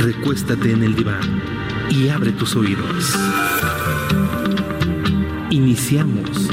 [0.00, 1.42] Recuéstate en el diván
[1.90, 3.14] y abre tus oídos.
[5.50, 6.48] Iniciamos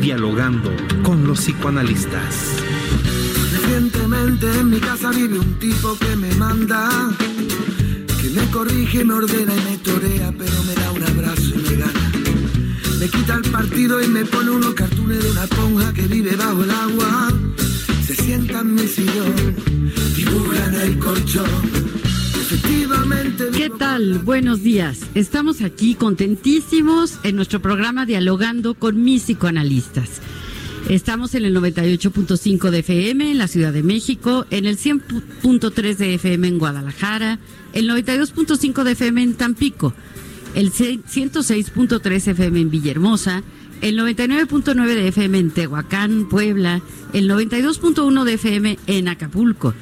[0.00, 0.72] dialogando
[1.02, 2.62] con los psicoanalistas.
[3.52, 6.88] Recientemente en mi casa vive un tipo que me manda,
[8.18, 11.76] que me corrige, me ordena y me torea, pero me da un abrazo y me
[11.76, 12.12] gana.
[12.98, 16.64] Me quita el partido y me pone unos cartones de una esponja que vive bajo
[16.64, 17.28] el agua.
[18.06, 19.54] Se sienta en mi sillón,
[20.16, 22.05] dibuja en el colchón.
[23.56, 24.20] ¿Qué tal?
[24.20, 25.00] Buenos días.
[25.16, 30.20] Estamos aquí contentísimos en nuestro programa Dialogando con mis psicoanalistas.
[30.88, 36.14] Estamos en el 98.5 de FM en la Ciudad de México, en el 100.3 de
[36.14, 37.40] FM en Guadalajara,
[37.72, 39.92] el 92.5 de FM en Tampico,
[40.54, 43.42] el 106.3 FM en Villahermosa,
[43.80, 46.80] el 99.9 de FM en Tehuacán, Puebla,
[47.12, 49.74] el 92.1 de FM en Acapulco.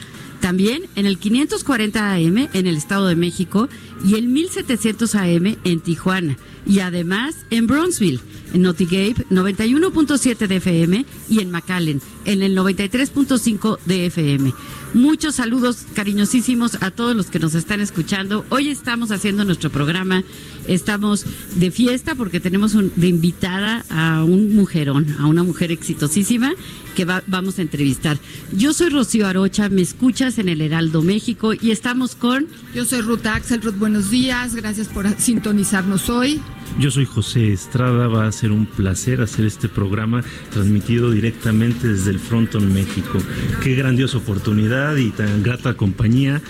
[0.45, 3.71] También en el 540 AM en el Estado de México
[4.05, 6.37] y el 1700 AM en Tijuana.
[6.67, 8.21] Y además en Bronzeville,
[8.55, 14.55] en Notigape 91.7 de FM y en McAllen en el 93.5 de FM.
[14.95, 18.47] Muchos saludos cariñosísimos a todos los que nos están escuchando.
[18.49, 20.23] Hoy estamos haciendo nuestro programa.
[20.69, 26.53] Estamos de fiesta porque tenemos un- de invitada a un mujerón, a una mujer exitosísima
[26.95, 28.19] que va- vamos a entrevistar.
[28.53, 33.01] Yo soy Rocío Arocha, me escuchas en el Heraldo México y estamos con Yo soy
[33.01, 36.41] Ruta Axelrod, buenos días, gracias por sintonizarnos hoy.
[36.79, 42.11] Yo soy José Estrada, va a ser un placer hacer este programa transmitido directamente desde
[42.11, 43.19] el Fronton México.
[43.63, 46.43] Qué grandiosa oportunidad y tan grata compañía.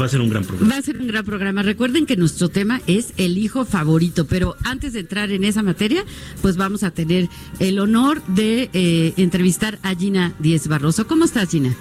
[0.00, 0.72] Va a ser un gran programa.
[0.72, 1.62] Va a ser un gran programa.
[1.62, 6.04] Recuerden que nuestro tema es el hijo favorito, pero antes de entrar en esa materia,
[6.40, 11.06] pues vamos a tener el honor de eh, entrevistar a Gina Díez Barroso.
[11.06, 11.76] ¿Cómo estás, Gina?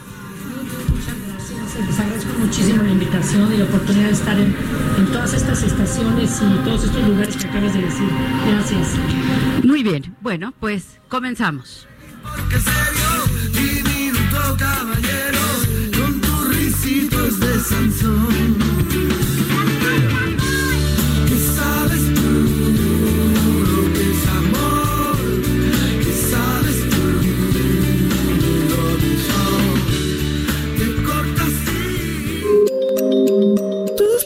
[1.88, 2.21] Les agradezco
[2.52, 4.54] muchísimo la invitación y la oportunidad de estar en,
[4.98, 8.10] en todas estas estaciones y todos estos lugares que acabas de decir.
[8.46, 9.64] Gracias.
[9.64, 10.14] Muy bien.
[10.20, 11.88] Bueno, pues comenzamos.
[12.22, 12.58] Porque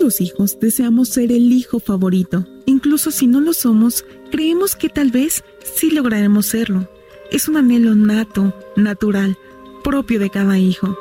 [0.05, 2.45] los hijos deseamos ser el hijo favorito.
[2.67, 6.87] Incluso si no lo somos, creemos que tal vez sí lograremos serlo.
[7.31, 9.35] Es un anhelo nato, natural,
[9.83, 10.95] propio de cada hijo.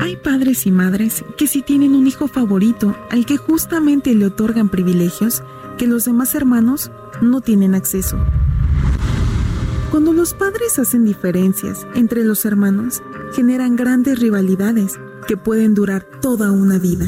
[0.00, 4.68] Hay padres y madres que sí tienen un hijo favorito al que justamente le otorgan
[4.68, 5.42] privilegios
[5.76, 8.16] que los demás hermanos no tienen acceso.
[9.90, 13.02] Cuando los padres hacen diferencias entre los hermanos,
[13.32, 17.06] generan grandes rivalidades que pueden durar toda una vida.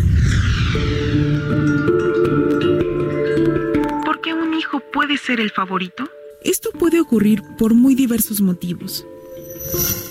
[4.05, 6.05] ¿Por qué un hijo puede ser el favorito?
[6.45, 9.07] Esto puede ocurrir por muy diversos motivos.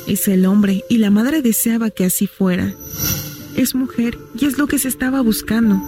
[0.07, 2.73] Es el hombre y la madre deseaba que así fuera.
[3.55, 5.79] Es mujer y es lo que se estaba buscando.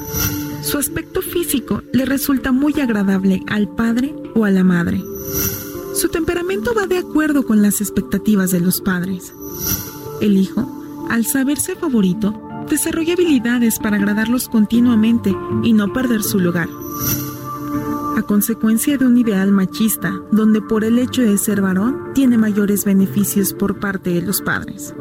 [0.62, 5.02] Su aspecto físico le resulta muy agradable al padre o a la madre.
[5.96, 9.34] Su temperamento va de acuerdo con las expectativas de los padres.
[10.22, 10.81] El hijo,
[11.12, 12.34] al saberse favorito,
[12.70, 16.70] desarrolla habilidades para agradarlos continuamente y no perder su lugar.
[18.18, 22.86] A consecuencia de un ideal machista, donde por el hecho de ser varón tiene mayores
[22.86, 24.96] beneficios por parte de los padres.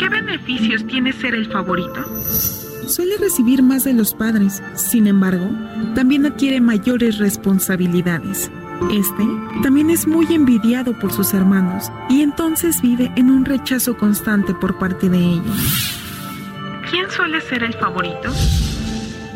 [0.00, 2.04] ¿Qué beneficios tiene ser el favorito?
[2.88, 5.48] Suele recibir más de los padres, sin embargo,
[5.94, 8.50] también adquiere mayores responsabilidades.
[8.90, 9.24] Este
[9.62, 14.78] también es muy envidiado por sus hermanos y entonces vive en un rechazo constante por
[14.78, 15.90] parte de ellos.
[16.90, 18.30] ¿Quién suele ser el favorito?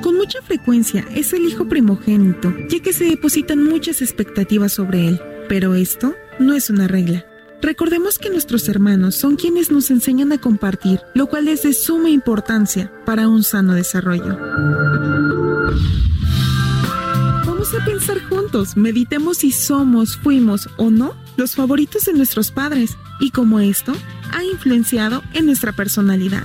[0.03, 5.21] Con mucha frecuencia es el hijo primogénito, ya que se depositan muchas expectativas sobre él,
[5.49, 7.27] pero esto no es una regla.
[7.61, 12.09] Recordemos que nuestros hermanos son quienes nos enseñan a compartir, lo cual es de suma
[12.09, 14.39] importancia para un sano desarrollo.
[17.85, 23.61] Pensar juntos, meditemos si somos, fuimos o no los favoritos de nuestros padres y cómo
[23.61, 23.93] esto
[24.33, 26.45] ha influenciado en nuestra personalidad.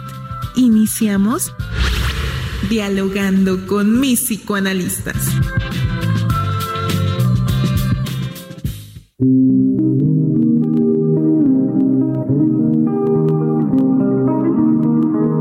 [0.55, 1.53] Iniciamos
[2.69, 5.15] dialogando con mis psicoanalistas.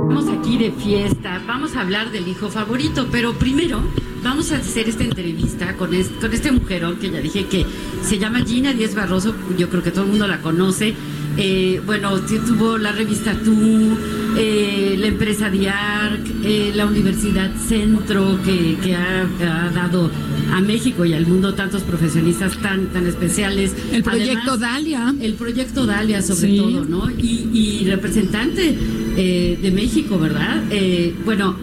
[0.09, 3.83] Vamos aquí de fiesta, vamos a hablar del hijo favorito, pero primero
[4.23, 7.67] vamos a hacer esta entrevista con este, con este mujerón que ya dije que
[8.03, 10.95] se llama Gina Díez Barroso, yo creo que todo el mundo la conoce.
[11.39, 13.97] Eh, bueno, tuvo la revista Tú,
[14.37, 20.11] eh, la empresa Diarc, eh, la Universidad Centro, que, que ha, ha, dado
[20.53, 23.75] a México y al mundo tantos profesionistas tan, tan especiales.
[23.93, 25.15] El proyecto Además, Dalia.
[25.21, 26.57] El proyecto Dalia, sobre sí.
[26.59, 27.11] todo, ¿no?
[27.11, 28.77] Y, y representante
[29.17, 30.63] de México, ¿verdad?
[31.25, 31.57] bueno,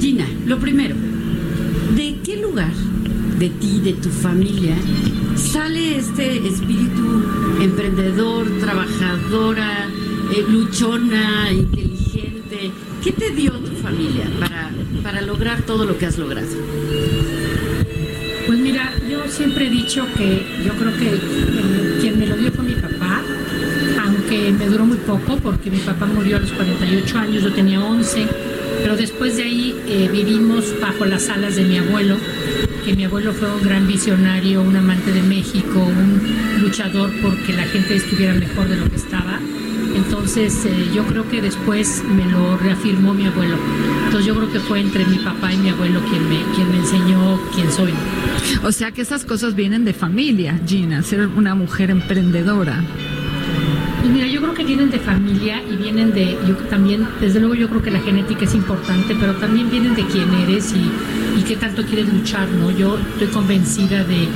[0.00, 1.11] Gina, lo primero, ¿de qué
[2.52, 4.76] de ti, de tu familia,
[5.36, 7.24] sale este espíritu
[7.62, 9.88] emprendedor, trabajadora,
[10.34, 12.70] eh, luchona, inteligente?
[13.02, 14.70] ¿Qué te dio tu familia para,
[15.02, 16.46] para lograr todo lo que has logrado?
[18.46, 22.52] Pues mira, yo siempre he dicho que yo creo que eh, quien me lo dio
[22.52, 23.22] fue mi papá,
[24.04, 27.80] aunque me duró muy poco porque mi papá murió a los 48 años, yo tenía
[27.80, 28.26] 11,
[28.82, 32.16] pero después de ahí eh, vivimos bajo las alas de mi abuelo,
[32.84, 37.62] que mi abuelo fue un gran visionario, un amante de México, un luchador porque la
[37.64, 39.38] gente estuviera mejor de lo que estaba.
[39.94, 43.56] Entonces eh, yo creo que después me lo reafirmó mi abuelo.
[44.06, 46.78] Entonces yo creo que fue entre mi papá y mi abuelo quien me, quien me
[46.78, 47.92] enseñó quién soy.
[48.64, 52.82] O sea que esas cosas vienen de familia, Gina, ser una mujer emprendedora.
[54.02, 57.54] Pues mira, yo creo que vienen de familia y vienen de, yo también, desde luego
[57.54, 60.90] yo creo que la genética es importante, pero también vienen de quién eres y,
[61.44, 62.70] qué tanto quieres luchar, ¿no?
[62.72, 64.28] Yo estoy convencida de,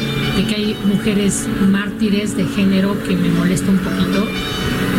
[0.49, 4.27] que hay mujeres mártires de género que me molesta un poquito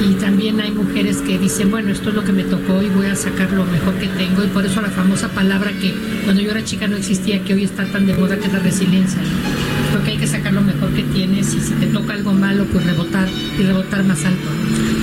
[0.06, 3.06] y también hay mujeres que dicen, bueno, esto es lo que me tocó y voy
[3.06, 5.94] a sacar lo mejor que tengo y por eso la famosa palabra que
[6.26, 8.60] cuando yo era chica no existía, que hoy está tan de moda, que es la
[8.60, 9.22] resiliencia.
[10.20, 13.62] Que sacar lo mejor que tienes y si te toca algo malo, pues rebotar y
[13.62, 14.48] rebotar más alto.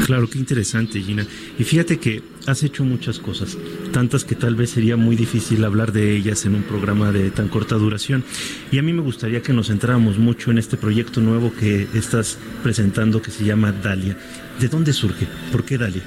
[0.06, 1.24] Claro, qué interesante, Gina.
[1.56, 3.56] Y fíjate que has hecho muchas cosas,
[3.92, 7.48] tantas que tal vez sería muy difícil hablar de ellas en un programa de tan
[7.48, 8.24] corta duración.
[8.72, 12.36] Y a mí me gustaría que nos centráramos mucho en este proyecto nuevo que estás
[12.64, 14.16] presentando que se llama Dalia.
[14.58, 15.28] ¿De dónde surge?
[15.52, 16.02] ¿Por qué Dalia?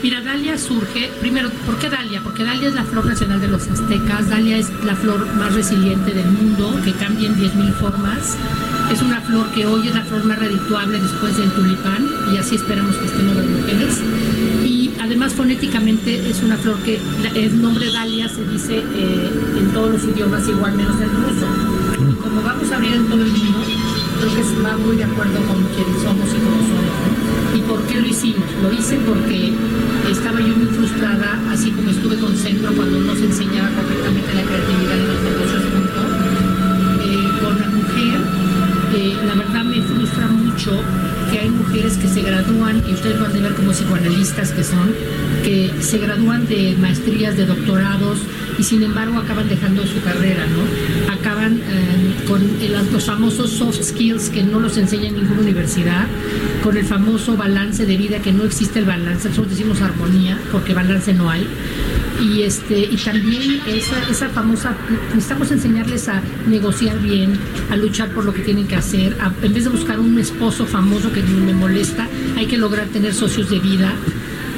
[0.00, 2.20] Mira, Dalia surge, primero, ¿por qué Dalia?
[2.22, 6.12] Porque Dalia es la flor nacional de los aztecas, Dalia es la flor más resiliente
[6.12, 8.36] del mundo, que cambia en 10.000 formas.
[8.92, 12.54] Es una flor que hoy es la flor más redituable después del tulipán, y así
[12.54, 14.00] esperamos que estemos las mujeres.
[14.64, 17.00] Y además, fonéticamente, es una flor que
[17.34, 21.46] el nombre Dalia se dice eh, en todos los idiomas, igual menos en ruso.
[22.08, 23.58] Y como vamos a abrir en todo el mundo,
[24.20, 27.17] creo que va muy de acuerdo con quiénes somos y cómo somos.
[27.68, 28.46] ¿Y por qué lo hicimos?
[28.62, 29.52] Lo hice porque
[30.10, 34.42] estaba yo muy frustrada, así como estuve con Centro cuando no se enseñaba correctamente la
[34.42, 36.06] creatividad de los negocios juntos.
[37.04, 38.20] Eh, con la mujer,
[38.94, 40.80] eh, la verdad me frustra mucho
[41.78, 44.92] mujeres que se gradúan, y ustedes van a ver como psicoanalistas que son,
[45.44, 48.18] que se gradúan de maestrías, de doctorados,
[48.58, 51.12] y sin embargo acaban dejando su carrera, ¿no?
[51.14, 56.06] Acaban eh, con el, los famosos soft skills que no los enseña en ninguna universidad,
[56.64, 60.74] con el famoso balance de vida que no existe el balance, nosotros decimos armonía, porque
[60.74, 61.46] balance no hay.
[62.20, 64.76] Y, este, y también esa, famosa,
[65.14, 67.38] necesitamos enseñarles a negociar bien,
[67.70, 70.66] a luchar por lo que tienen que hacer, a, en vez de buscar un esposo
[70.66, 73.94] famoso que me molesta, hay que lograr tener socios de vida,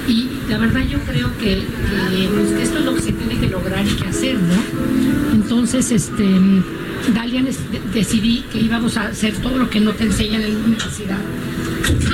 [0.09, 1.63] y la verdad yo creo que,
[2.35, 5.35] pues, esto es lo que se tiene que lograr y que hacer, ¿no?
[5.35, 6.25] Entonces, este,
[7.15, 7.45] Dalia
[7.95, 11.19] decidí que íbamos a hacer todo lo que no te enseñan en la universidad.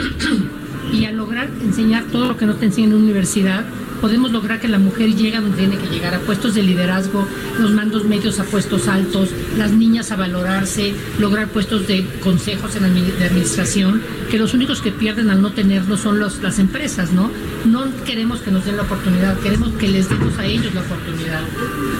[0.93, 3.65] y al lograr enseñar todo lo que no te enseñan en la universidad,
[4.01, 7.27] podemos lograr que la mujer llegue donde tiene que llegar, a puestos de liderazgo,
[7.59, 12.87] los mandos medios a puestos altos, las niñas a valorarse, lograr puestos de consejos en
[12.95, 17.31] de administración, que los únicos que pierden al no tenerlo son los, las empresas, ¿no?
[17.65, 21.43] No queremos que nos den la oportunidad, queremos que les demos a ellos la oportunidad.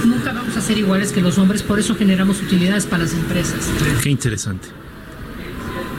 [0.05, 3.69] Nunca vamos a ser iguales que los hombres, por eso generamos utilidades para las empresas.
[4.03, 4.86] Qué interesante.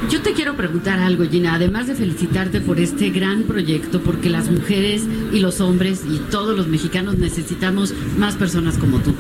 [0.10, 4.50] Yo te quiero preguntar algo, Gina, además de felicitarte por este gran proyecto, porque las
[4.50, 9.14] mujeres y los hombres y todos los mexicanos necesitamos más personas como tú.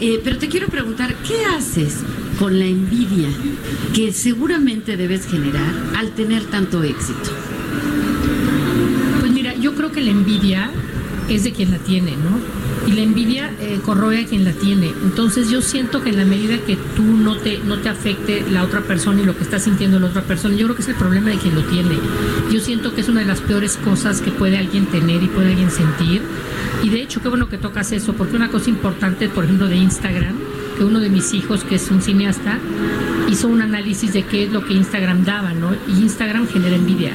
[0.00, 1.96] Eh, pero te quiero preguntar, ¿qué haces
[2.38, 3.28] con la envidia
[3.92, 7.30] que seguramente debes generar al tener tanto éxito?
[9.18, 10.70] Pues mira, yo creo que la envidia
[11.28, 12.67] es de quien la tiene, ¿no?
[12.88, 14.94] Y la envidia eh, corroe a quien la tiene.
[15.02, 18.64] Entonces yo siento que en la medida que tú no te, no te afecte la
[18.64, 20.94] otra persona y lo que está sintiendo la otra persona, yo creo que es el
[20.94, 21.98] problema de quien lo tiene.
[22.50, 25.48] Yo siento que es una de las peores cosas que puede alguien tener y puede
[25.48, 26.22] alguien sentir.
[26.82, 29.76] Y de hecho, qué bueno que tocas eso, porque una cosa importante, por ejemplo, de
[29.76, 30.36] Instagram,
[30.78, 32.58] que uno de mis hijos, que es un cineasta,
[33.28, 35.74] hizo un análisis de qué es lo que Instagram daba, ¿no?
[35.88, 37.12] Y Instagram genera envidia,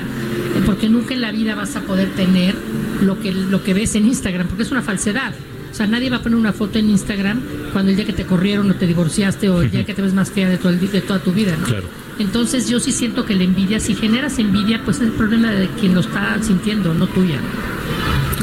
[0.67, 2.55] porque nunca en la vida vas a poder tener
[3.01, 5.33] lo que, lo que ves en Instagram, porque es una falsedad.
[5.73, 7.41] O sea, nadie va a poner una foto en Instagram
[7.73, 10.13] cuando el día que te corrieron o te divorciaste o el día que te ves
[10.13, 11.65] más fea de, todo el, de toda tu vida, ¿no?
[11.65, 11.87] Claro.
[12.19, 15.67] Entonces yo sí siento que la envidia, si generas envidia, pues es el problema de
[15.79, 17.39] quien lo está sintiendo, no tuya.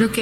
[0.05, 0.19] Ok,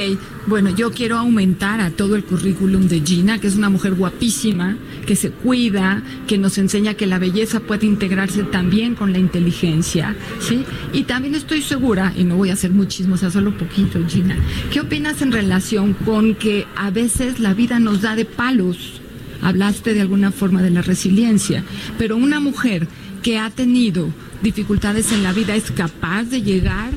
[0.47, 4.77] bueno, yo quiero aumentar a todo el currículum de Gina, que es una mujer guapísima,
[5.09, 10.15] que se cuida, que nos enseña que la belleza puede integrarse también con la inteligencia,
[10.39, 10.67] ¿sí?
[10.93, 14.37] Y también estoy segura, y no voy a hacer muchísimo, o sea, solo poquito, Gina,
[14.71, 19.01] ¿qué opinas en relación con que a veces la vida nos da de palos?
[19.41, 21.65] Hablaste de alguna forma de la resiliencia,
[21.97, 22.87] pero una mujer
[23.23, 24.13] que ha tenido
[24.43, 26.91] dificultades en la vida es capaz de llegar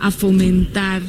[0.00, 1.02] a fomentar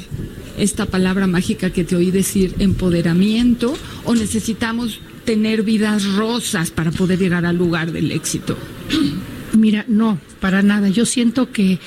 [0.60, 7.20] esta palabra mágica que te oí decir, empoderamiento, o necesitamos tener vidas rosas para poder
[7.20, 8.58] llegar al lugar del éxito?
[9.54, 10.90] Mira, no, para nada.
[10.90, 11.80] Yo siento que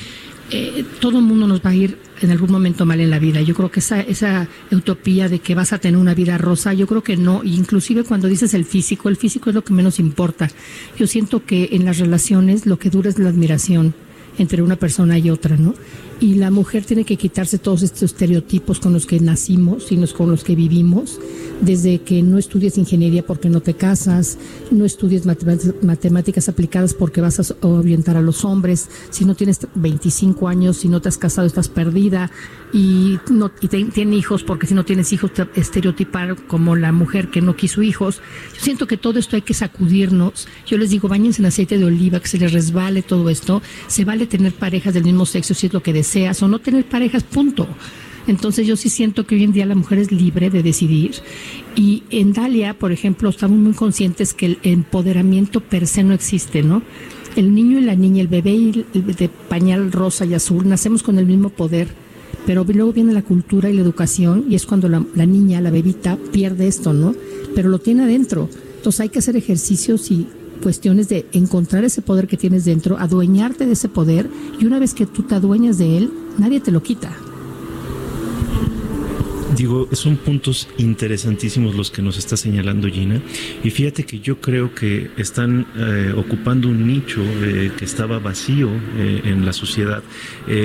[0.51, 3.41] eh, todo el mundo nos va a ir en algún momento mal en la vida.
[3.43, 6.87] Yo creo que esa, esa utopía de que vas a tener una vida rosa, yo
[6.87, 7.43] creo que no.
[7.45, 10.51] Inclusive cuando dices el físico, el físico es lo que menos importa.
[10.99, 13.95] Yo siento que en las relaciones lo que dura es la admiración
[14.39, 15.75] entre una persona y otra, ¿no?
[16.21, 20.31] Y la mujer tiene que quitarse todos estos estereotipos con los que nacimos y con
[20.31, 21.21] los que vivimos,
[21.61, 24.37] desde que no estudies ingeniería porque no te casas,
[24.73, 30.49] no estudies matemáticas aplicadas porque vas a orientar a los hombres, si no tienes 25
[30.49, 32.31] años, si no te has casado estás perdida
[32.73, 37.29] y no y tiene hijos porque si no tienes hijos te estereotipar como la mujer
[37.29, 38.21] que no quiso hijos.
[38.55, 40.49] Yo siento que todo esto hay que sacudirnos.
[40.67, 43.63] Yo les digo, bañense en aceite de oliva, que se les resbale todo esto.
[43.87, 46.85] Se vale tener parejas del mismo sexo si es lo que deseas o no tener
[46.85, 47.67] parejas, punto.
[48.29, 51.13] Entonces yo sí siento que hoy en día la mujer es libre de decidir.
[51.75, 56.63] Y en Dalia, por ejemplo, estamos muy conscientes que el empoderamiento per se no existe,
[56.63, 56.83] ¿no?
[57.37, 61.03] El niño y la niña, el bebé y el de pañal rosa y azul, nacemos
[61.03, 61.89] con el mismo poder.
[62.45, 65.71] Pero luego viene la cultura y la educación y es cuando la, la niña, la
[65.71, 67.15] bebita, pierde esto, ¿no?
[67.55, 68.51] Pero lo tiene adentro.
[68.77, 70.27] Entonces hay que hacer ejercicios y
[70.59, 74.95] cuestiones de encontrar ese poder que tienes dentro, adueñarte de ese poder y una vez
[74.95, 77.17] que tú te adueñas de él, nadie te lo quita.
[79.59, 83.21] Digo, son puntos interesantísimos los que nos está señalando Gina.
[83.65, 88.69] Y fíjate que yo creo que están eh, ocupando un nicho eh, que estaba vacío
[88.97, 90.03] eh, en la sociedad,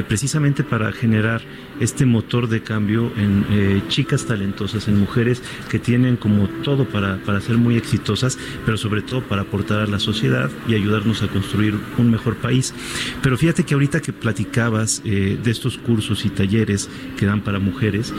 [0.08, 1.42] precisamente para generar
[1.80, 3.44] este motor de cambio en
[3.88, 9.02] chicas talentosas, en mujeres que tienen como todo para, para ser muy exitosas, pero sobre
[9.02, 12.74] todo para aportar a la sociedad y ayudarnos a construir un mejor país.
[13.22, 18.14] Pero fíjate que ahorita que platicabas de estos cursos y talleres que dan para mujeres,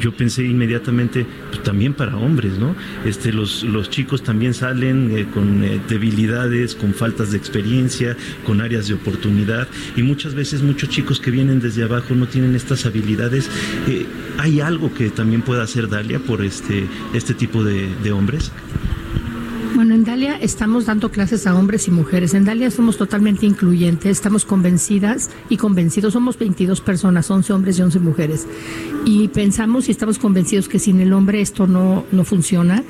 [0.00, 2.74] yo pensé inmediatamente pues, también para hombres, ¿no?
[3.04, 8.60] Este, los, los chicos también salen eh, con eh, debilidades, con faltas de experiencia, con
[8.60, 12.54] áreas de oportunidad y muchas veces muchos chicos que vienen desde abajo no tienen
[12.86, 13.48] habilidades.
[13.86, 14.06] Eh,
[14.38, 18.52] ¿Hay algo que también pueda hacer Dalia por este, este tipo de, de hombres?
[19.78, 22.34] Bueno, en Dalia estamos dando clases a hombres y mujeres.
[22.34, 26.14] En Dalia somos totalmente incluyentes, estamos convencidas y convencidos.
[26.14, 28.48] Somos 22 personas, 11 hombres y 11 mujeres.
[29.04, 32.82] Y pensamos y estamos convencidos que sin el hombre esto no, no funciona.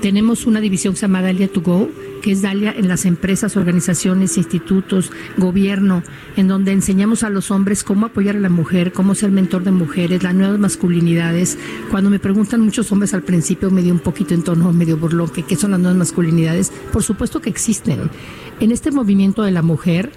[0.00, 1.90] Tenemos una división que se llama Dalia to Go,
[2.32, 6.02] es Dalia en las empresas, organizaciones, institutos, gobierno,
[6.36, 9.70] en donde enseñamos a los hombres cómo apoyar a la mujer, cómo ser mentor de
[9.70, 11.58] mujeres, las nuevas masculinidades.
[11.90, 15.30] Cuando me preguntan muchos hombres al principio, me dio un poquito en tono medio burlón,
[15.30, 16.72] que qué son las nuevas masculinidades.
[16.92, 18.10] Por supuesto que existen.
[18.60, 20.10] En este movimiento de la mujer,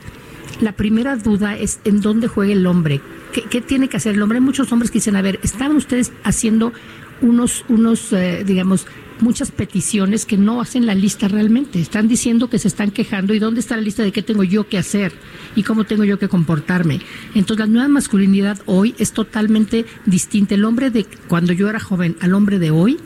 [0.62, 3.02] la primera duda es en dónde juega el hombre.
[3.32, 4.40] ¿Qué, tiene que hacer el hombre?
[4.40, 6.74] Hay muchos hombres que dicen, a ver, ¿están ustedes haciendo
[7.22, 8.88] unos, unos eh, digamos,
[9.22, 11.80] muchas peticiones que no hacen la lista realmente.
[11.80, 14.68] Están diciendo que se están quejando y dónde está la lista de qué tengo yo
[14.68, 15.12] que hacer
[15.56, 17.02] y cómo tengo yo que comportarme.
[17.36, 20.56] Entonces la nueva masculinidad hoy es totalmente distinta.
[20.56, 22.98] El hombre de cuando yo era joven al hombre de hoy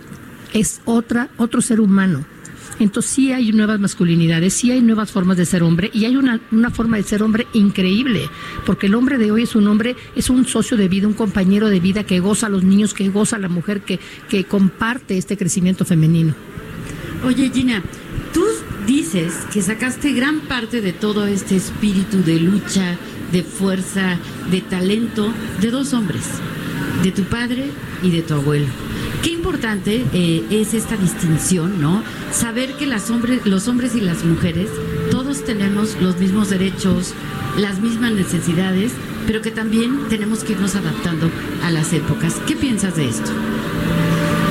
[0.53, 2.25] es otra, otro ser humano.
[2.79, 6.39] Entonces sí hay nuevas masculinidades, sí hay nuevas formas de ser hombre y hay una,
[6.51, 8.29] una, forma de ser hombre increíble,
[8.65, 11.69] porque el hombre de hoy es un hombre, es un socio de vida, un compañero
[11.69, 13.99] de vida que goza a los niños, que goza a la mujer, que,
[14.29, 16.33] que comparte este crecimiento femenino.
[17.25, 17.81] Oye Gina,
[18.33, 18.43] tú
[18.85, 22.97] dices que sacaste gran parte de todo este espíritu de lucha,
[23.31, 24.17] de fuerza,
[24.51, 26.23] de talento de dos hombres,
[27.01, 27.69] de tu padre
[28.01, 28.67] y de tu abuelo.
[29.23, 32.03] Qué importante eh, es esta distinción, ¿no?
[32.33, 34.69] Saber que las hombres, los hombres y las mujeres
[35.11, 37.13] todos tenemos los mismos derechos,
[37.57, 38.91] las mismas necesidades,
[39.25, 41.29] pero que también tenemos que irnos adaptando
[41.63, 42.41] a las épocas.
[42.45, 43.31] ¿Qué piensas de esto?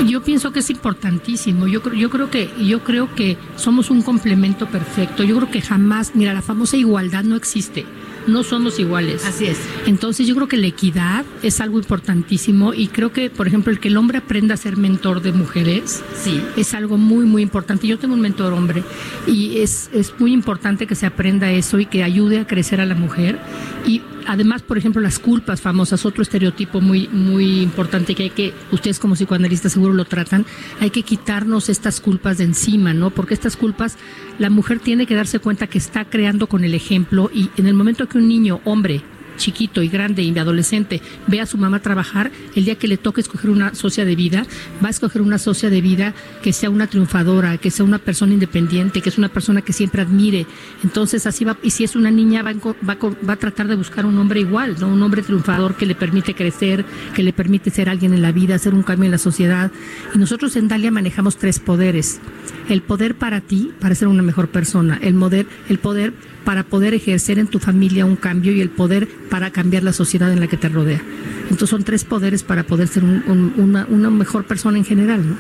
[0.07, 1.67] Yo pienso que es importantísimo.
[1.67, 5.23] Yo, yo creo que yo creo que somos un complemento perfecto.
[5.23, 7.85] Yo creo que jamás, mira, la famosa igualdad no existe
[8.27, 9.25] no somos iguales.
[9.25, 9.59] Así es.
[9.87, 13.81] Entonces yo creo que la equidad es algo importantísimo y creo que, por ejemplo, el
[13.81, 16.43] que el hombre aprenda a ser mentor de mujeres sí.
[16.57, 17.87] es algo muy, muy importante.
[17.87, 18.83] Yo tengo un mentor hombre
[19.27, 22.87] y es, es muy importante que se aprenda eso y que ayude a crecer a
[22.87, 23.39] la mujer.
[23.87, 28.55] Y además, por ejemplo, las culpas famosas, otro estereotipo muy, muy importante que hay que,
[28.71, 30.47] ustedes como psicoanalistas seguro lo tratan,
[30.81, 33.11] hay que quitarnos estas culpas de encima, ¿no?
[33.11, 33.97] Porque estas culpas,
[34.39, 37.75] la mujer tiene que darse cuenta que está creando con el ejemplo y en el
[37.75, 39.03] momento que un niño, hombre,
[39.37, 43.21] chiquito y grande y adolescente ve a su mamá trabajar, el día que le toque
[43.21, 44.47] escoger una socia de vida,
[44.83, 48.35] va a escoger una socia de vida que sea una triunfadora, que sea una persona
[48.35, 50.47] independiente, que es una persona que siempre admire.
[50.85, 52.53] Entonces así va, y si es una niña va,
[52.89, 52.97] va,
[53.29, 54.89] va a tratar de buscar un hombre igual, ¿no?
[54.89, 56.85] Un hombre triunfador que le permite crecer,
[57.15, 59.71] que le permite ser alguien en la vida, hacer un cambio en la sociedad.
[60.15, 62.21] Y nosotros en Dalia manejamos tres poderes.
[62.69, 66.13] El poder para ti, para ser una mejor persona, el poder, el poder
[66.45, 70.33] para poder ejercer en tu familia un cambio y el poder para cambiar la sociedad
[70.33, 71.01] en la que te rodea.
[71.45, 75.37] Entonces son tres poderes para poder ser una, mejor persona en general, ¿no?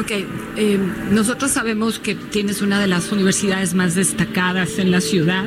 [0.00, 0.10] Ok,
[0.56, 0.78] eh,
[1.10, 5.46] nosotros sabemos que tienes una de las universidades más destacadas en la ciudad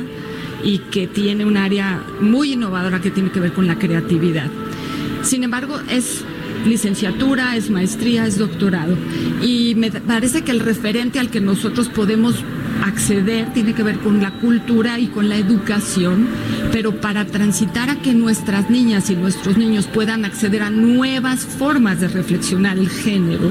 [0.62, 4.50] y que tiene un área muy innovadora que tiene que ver con la creatividad.
[5.22, 6.24] Sin embargo, es
[6.66, 8.96] licenciatura, es maestría, es doctorado.
[9.42, 12.36] Y me parece que el referente al que nosotros podemos
[12.82, 16.26] acceder tiene que ver con la cultura y con la educación,
[16.72, 22.00] pero para transitar a que nuestras niñas y nuestros niños puedan acceder a nuevas formas
[22.00, 23.50] de reflexionar el género,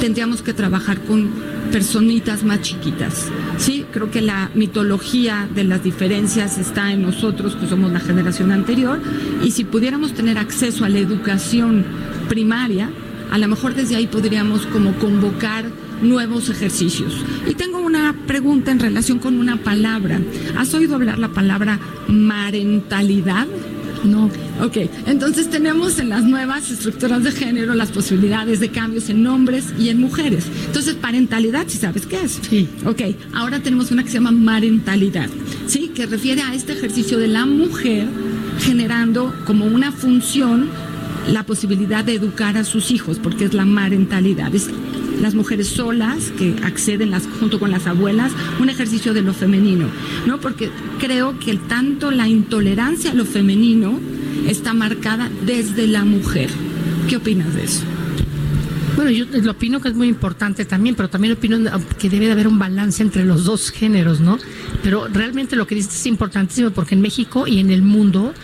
[0.00, 1.30] tendríamos que trabajar con
[1.70, 3.28] personitas más chiquitas.
[3.58, 8.52] Sí, creo que la mitología de las diferencias está en nosotros, que somos la generación
[8.52, 9.00] anterior,
[9.42, 11.84] y si pudiéramos tener acceso a la educación
[12.28, 12.90] primaria,
[13.30, 15.64] a lo mejor desde ahí podríamos como convocar
[16.02, 17.14] nuevos ejercicios.
[17.48, 20.20] Y tengo una pregunta en relación con una palabra.
[20.56, 23.46] ¿Has oído hablar la palabra marentalidad?
[24.04, 24.30] No.
[24.60, 29.72] Ok, entonces tenemos en las nuevas estructuras de género las posibilidades de cambios en hombres
[29.78, 30.46] y en mujeres.
[30.66, 32.40] Entonces, parentalidad, si sabes qué es.
[32.48, 32.68] Sí.
[32.84, 35.28] Ok, ahora tenemos una que se llama marentalidad,
[35.66, 35.92] ¿sí?
[35.94, 38.08] Que refiere a este ejercicio de la mujer
[38.60, 40.68] generando como una función
[41.28, 44.52] la posibilidad de educar a sus hijos, porque es la marentalidad.
[44.54, 44.68] Es
[45.22, 49.86] las mujeres solas que acceden las, junto con las abuelas, un ejercicio de lo femenino,
[50.26, 50.40] ¿no?
[50.40, 53.98] Porque creo que tanto la intolerancia a lo femenino
[54.48, 56.50] está marcada desde la mujer.
[57.08, 57.84] ¿Qué opinas de eso?
[58.96, 61.58] Bueno, yo lo opino que es muy importante también, pero también opino
[61.98, 64.38] que debe de haber un balance entre los dos géneros, ¿no?
[64.82, 68.34] Pero realmente lo que dices es importantísimo porque en México y en el mundo,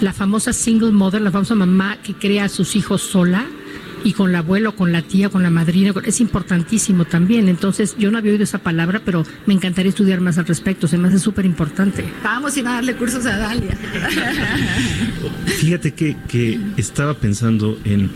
[0.00, 3.46] la famosa single mother, la famosa mamá que crea a sus hijos sola,
[4.04, 7.48] y con la abuelo, con la tía, con la madrina, es importantísimo también.
[7.48, 10.98] Entonces, yo no había oído esa palabra, pero me encantaría estudiar más al respecto, se
[10.98, 12.04] me hace súper importante.
[12.22, 13.76] Vamos a ir a darle cursos a Dalia.
[15.46, 18.10] Fíjate que, que estaba pensando en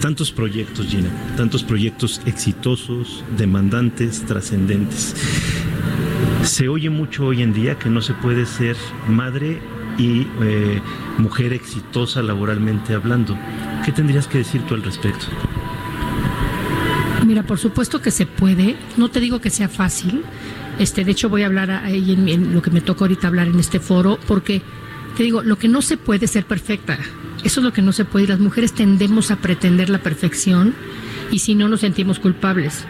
[0.00, 5.14] tantos proyectos, Gina, tantos proyectos exitosos, demandantes, trascendentes.
[6.42, 8.76] Se oye mucho hoy en día que no se puede ser
[9.08, 9.60] madre
[9.98, 10.80] y eh,
[11.18, 13.36] mujer exitosa laboralmente hablando.
[13.84, 15.26] ¿Qué tendrías que decir tú al respecto?
[17.26, 18.76] Mira, por supuesto que se puede.
[18.96, 20.22] No te digo que sea fácil.
[20.78, 23.48] Este, de hecho, voy a hablar ahí en, en lo que me toca ahorita hablar
[23.48, 24.62] en este foro, porque
[25.16, 26.96] te digo, lo que no se puede es ser perfecta.
[27.44, 28.24] Eso es lo que no se puede.
[28.24, 30.74] Y las mujeres tendemos a pretender la perfección
[31.30, 32.84] y si no nos sentimos culpables.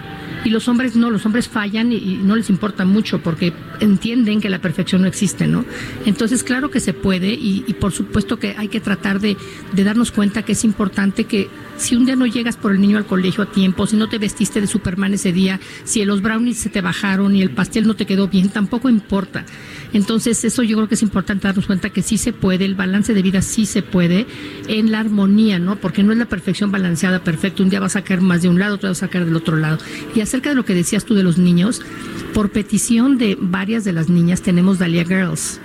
[0.44, 4.48] Y los hombres no, los hombres fallan y, no les importa mucho porque entienden que
[4.48, 5.64] la perfección no existe, ¿no?
[6.06, 9.36] Entonces, claro que se puede y, por supuesto que hay que tratar de,
[9.72, 11.48] de, darnos cuenta que es importante que
[11.78, 14.18] si un día no llegas por el niño al colegio a tiempo, si no te
[14.18, 17.94] vestiste de Superman ese día, si los brownies se te bajaron y el pastel no
[17.94, 19.44] te quedó bien, tampoco importa.
[19.92, 23.14] Entonces, eso yo creo que es importante darnos cuenta que sí se puede, el balance
[23.14, 24.26] de vida sí se puede
[24.66, 25.76] en la armonía, ¿no?
[25.76, 27.62] Porque no es la perfección balanceada perfecta.
[27.62, 29.56] Un día vas a caer más de un lado, otro vas a caer del otro
[29.56, 29.78] lado.
[30.14, 31.80] Y acerca de lo que decías tú de los niños,
[32.34, 35.60] por petición de varias de las niñas tenemos Dalia Girls.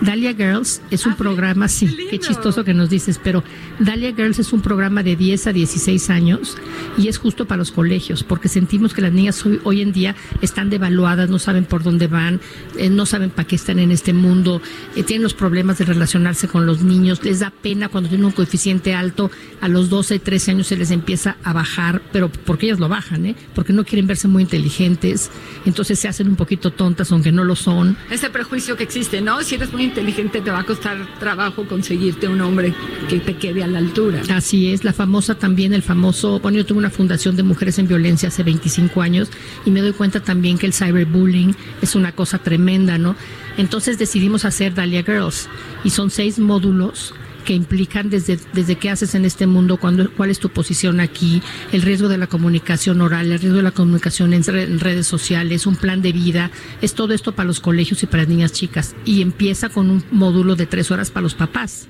[0.00, 3.44] Dalia Girls es un ah, programa, sí, qué, chistoso que nos dices, pero
[3.78, 6.56] Dalia Girls es un programa de 10 a 16 años
[6.98, 10.70] y es justo para los colegios, porque sentimos que las niñas hoy, en día están
[10.70, 12.40] devaluadas, no saben por dónde van,
[12.76, 14.60] eh, no saben para qué están en este mundo,
[14.96, 18.32] eh, tienen los problemas de relacionarse con los niños, les da pena cuando tienen un
[18.32, 19.30] coeficiente alto,
[19.60, 23.26] a los 12, 13 años se les empieza a bajar, pero porque ellas lo bajan,
[23.26, 23.36] ¿eh?
[23.54, 25.30] porque no quieren verse muy inteligentes,
[25.64, 27.96] entonces se hacen un poquito tontas aunque no lo son.
[28.10, 29.42] Ese prejuicio que existe, ¿no?
[29.42, 32.74] Si eres muy inteligente te va a costar trabajo conseguirte un hombre
[33.08, 34.22] que te quede a la altura.
[34.30, 37.88] Así es, la famosa también, el famoso, bueno, yo tuve una fundación de mujeres en
[37.88, 39.30] violencia hace 25 años
[39.64, 43.16] y me doy cuenta también que el cyberbullying es una cosa tremenda, ¿no?
[43.56, 45.48] Entonces decidimos hacer Dalia Girls
[45.84, 50.30] y son seis módulos que implican desde, desde qué haces en este mundo, cuándo, cuál
[50.30, 54.32] es tu posición aquí, el riesgo de la comunicación oral, el riesgo de la comunicación
[54.32, 54.42] en,
[54.80, 58.28] redes sociales, un plan de vida, es todo esto para los colegios y para las
[58.28, 58.96] niñas chicas.
[59.04, 61.86] Y empieza con un módulo de tres horas para los papás.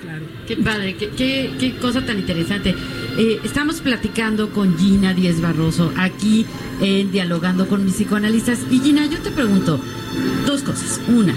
[0.00, 0.24] Claro.
[0.46, 2.74] Qué padre, qué, qué, cosa tan interesante.
[3.18, 6.46] Eh, estamos platicando con Gina Díez Barroso aquí
[6.80, 8.60] en Dialogando con mis psicoanalistas.
[8.70, 9.80] Y Gina, yo te pregunto
[10.46, 11.00] dos cosas.
[11.08, 11.34] Una,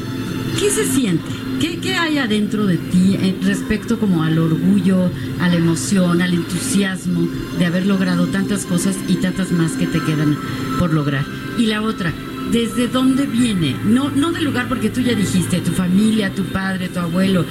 [0.59, 5.57] ¿qué se siente ¿Qué, hay adentro de ti eh, respecto como al orgullo, a la
[5.57, 7.27] emoción, al entusiasmo
[7.59, 10.39] de haber logrado tantas cosas y tantas más que te quedan
[10.79, 11.23] por lograr?
[11.59, 12.13] Y la otra,
[12.51, 13.75] ¿desde dónde viene?
[13.85, 17.45] No, no del lugar porque tú ya dijiste, tu familia, tu padre, tu abuelo,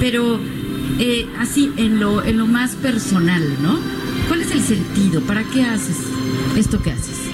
[0.00, 0.40] pero
[0.98, 3.78] eh, así en lo, en lo más personal, ¿no?
[4.26, 5.20] ¿Cuál es el sentido?
[5.20, 5.98] ¿Para qué haces
[6.56, 7.30] esto que haces?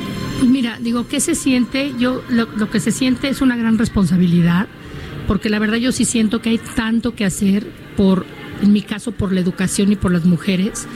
[0.46, 1.94] Mira, digo, ¿qué se siente?
[1.98, 4.68] Yo, lo, lo que se siente es una gran responsabilidad
[5.28, 7.64] porque la verdad yo sí siento que hay tanto que hacer
[7.96, 8.24] por,
[8.62, 10.88] en mi caso, por la educación y por las mujeres.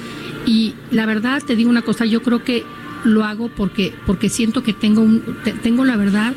[0.47, 2.65] Y la verdad, te digo una cosa, yo creo que
[3.05, 5.23] lo hago porque, porque siento que tengo, un,
[5.63, 6.33] tengo la verdad,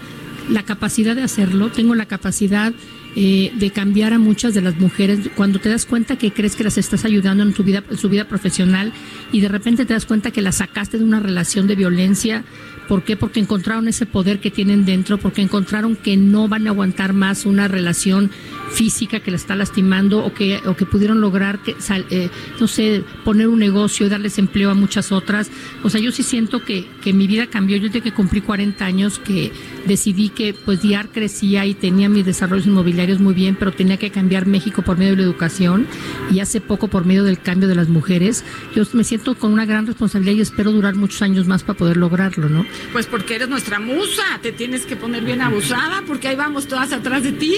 [0.49, 2.73] la capacidad de hacerlo, tengo la capacidad
[3.15, 6.65] eh, de cambiar a muchas de las mujeres cuando te das cuenta que crees que
[6.65, 8.91] las estás ayudando en tu vida en su vida profesional
[9.31, 12.43] y de repente te das cuenta que las sacaste de una relación de violencia
[12.87, 13.15] ¿Por qué?
[13.15, 17.45] Porque encontraron ese poder que tienen dentro, porque encontraron que no van a aguantar más
[17.45, 18.31] una relación
[18.71, 21.75] física que la está lastimando o que, o que pudieron lograr, que,
[22.09, 25.49] eh, no sé, poner un negocio y darles empleo a muchas otras.
[25.83, 27.77] O sea, yo sí siento que, que mi vida cambió.
[27.77, 29.51] Yo desde que cumplí 40 años que
[29.87, 34.11] decidí que pues DIAR crecía y tenía mis desarrollos inmobiliarios muy bien, pero tenía que
[34.11, 35.87] cambiar México por medio de la educación
[36.31, 38.43] y hace poco por medio del cambio de las mujeres.
[38.75, 41.97] Yo me siento con una gran responsabilidad y espero durar muchos años más para poder
[41.97, 42.65] lograrlo, ¿no?
[42.91, 46.91] Pues porque eres nuestra musa, te tienes que poner bien abusada porque ahí vamos todas
[46.91, 47.55] atrás de ti.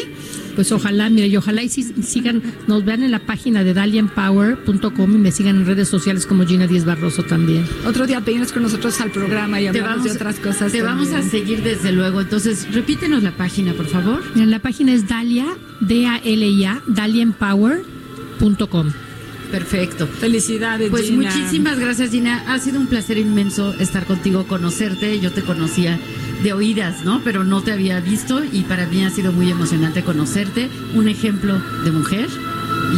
[0.56, 5.18] Pues ojalá, mire, y ojalá y sigan, nos vean en la página de dalianpower.com y
[5.18, 7.68] me sigan en redes sociales como Gina Díez Barroso también.
[7.86, 10.72] Otro día vienes con nosotros al programa y hablamos de otras cosas.
[10.72, 12.22] Te vamos a seguir desde luego.
[12.22, 14.24] Entonces, repítenos la página, por favor.
[14.36, 15.46] la página es Dalia,
[15.82, 19.07] D-A-L-I-A, dalianpower.com.
[19.52, 20.08] Perfecto.
[20.08, 22.44] Felicidades, Pues muchísimas gracias, Gina.
[22.48, 25.20] Ha sido un placer inmenso estar contigo, conocerte.
[25.20, 26.00] Yo te conocía
[26.44, 27.22] de oídas, ¿no?
[27.24, 30.70] Pero no te había visto y para mí ha sido muy emocionante conocerte.
[30.96, 32.28] Un ejemplo de mujer.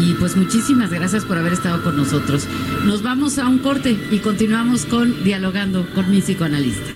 [0.02, 2.48] Y pues muchísimas gracias por haber estado con nosotros.
[2.86, 6.94] Nos vamos a un corte y continuamos con Dialogando con mi psicoanalista.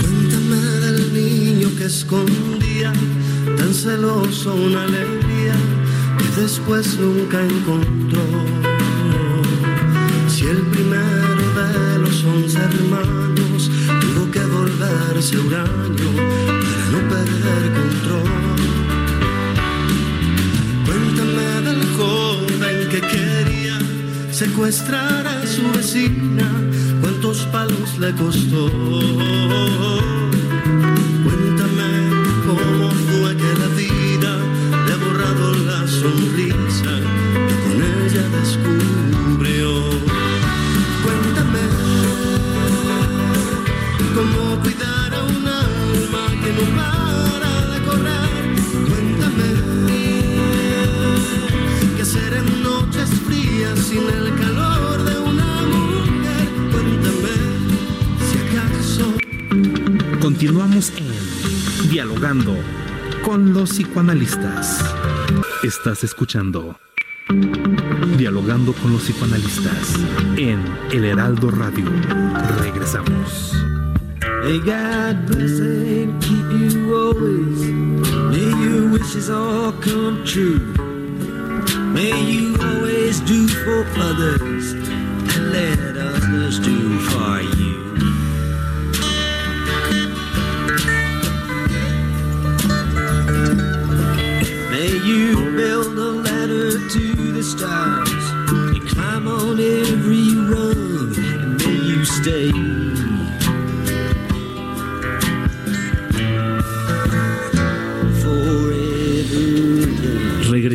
[0.00, 2.92] Cuéntame del niño que escondía
[3.56, 4.86] tan celoso una
[6.36, 8.20] después nunca encontró.
[10.28, 13.70] Si el primero de los once hermanos
[14.00, 18.54] tuvo que volverse huraño para no perder control.
[20.86, 23.78] Cuéntame del joven que quería
[24.32, 26.50] secuestrar a su vecina,
[27.00, 28.70] cuántos palos le costó.
[31.24, 31.90] Cuéntame
[32.46, 33.03] cómo
[38.44, 39.70] descubrió.
[41.04, 41.64] Cuéntame
[44.14, 48.42] cómo cuidar a un alma que no para de correr.
[48.90, 49.48] Cuéntame
[51.96, 56.46] qué hacer en noches frías sin el calor de una mujer.
[56.72, 57.36] Cuéntame
[58.26, 59.06] si acaso.
[60.20, 62.56] Continuamos en Dialogando
[63.22, 64.84] con los psicoanalistas.
[65.62, 66.78] Estás escuchando
[68.16, 69.94] Dialogando con los psicoanalistas
[70.36, 71.84] en El Heraldo Radio.
[72.60, 73.52] Regresamos.
[74.44, 77.60] May God bless and keep you always.
[78.30, 80.60] May your wishes all come true.
[81.94, 87.53] May you always do for others and let others do for you.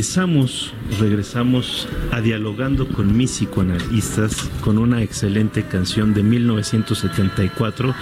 [0.09, 7.93] Regresamos, regresamos a dialogando con mis psicoanalistas con una excelente canción de 1974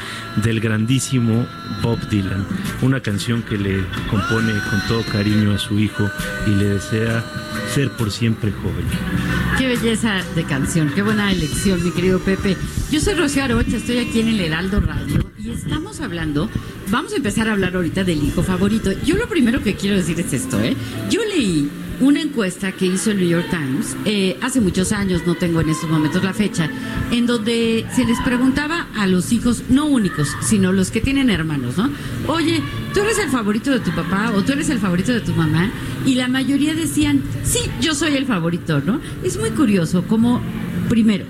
[0.42, 1.46] del grandísimo
[1.84, 2.48] Bob Dylan,
[2.82, 6.10] una canción que le compone con todo cariño a su hijo
[6.46, 7.26] y le desea
[7.76, 8.86] ser por siempre joven.
[9.58, 12.56] Qué belleza de canción, qué buena elección, mi querido Pepe.
[12.90, 16.50] Yo soy Rocío Arocha, estoy aquí en el Heraldo Radio y estamos hablando,
[16.90, 18.92] vamos a empezar a hablar ahorita del hijo favorito.
[19.04, 20.76] Yo lo primero que quiero decir es esto, ¿eh?
[21.10, 21.70] Yo leí
[22.00, 25.70] una encuesta que hizo el New York Times eh, hace muchos años, no tengo en
[25.70, 26.70] estos momentos la fecha,
[27.12, 31.78] en donde se les preguntaba a los hijos, no únicos, sino los que tienen hermanos,
[31.78, 31.90] ¿no?
[32.28, 32.62] Oye,
[32.94, 35.72] ¿tú eres el favorito de tu papá o tú eres el favorito de tu mamá?
[36.06, 39.02] Y la mayoría decían, sí, yo soy el favorito, ¿no?
[39.24, 40.42] Es muy curioso como,
[40.90, 41.26] primero,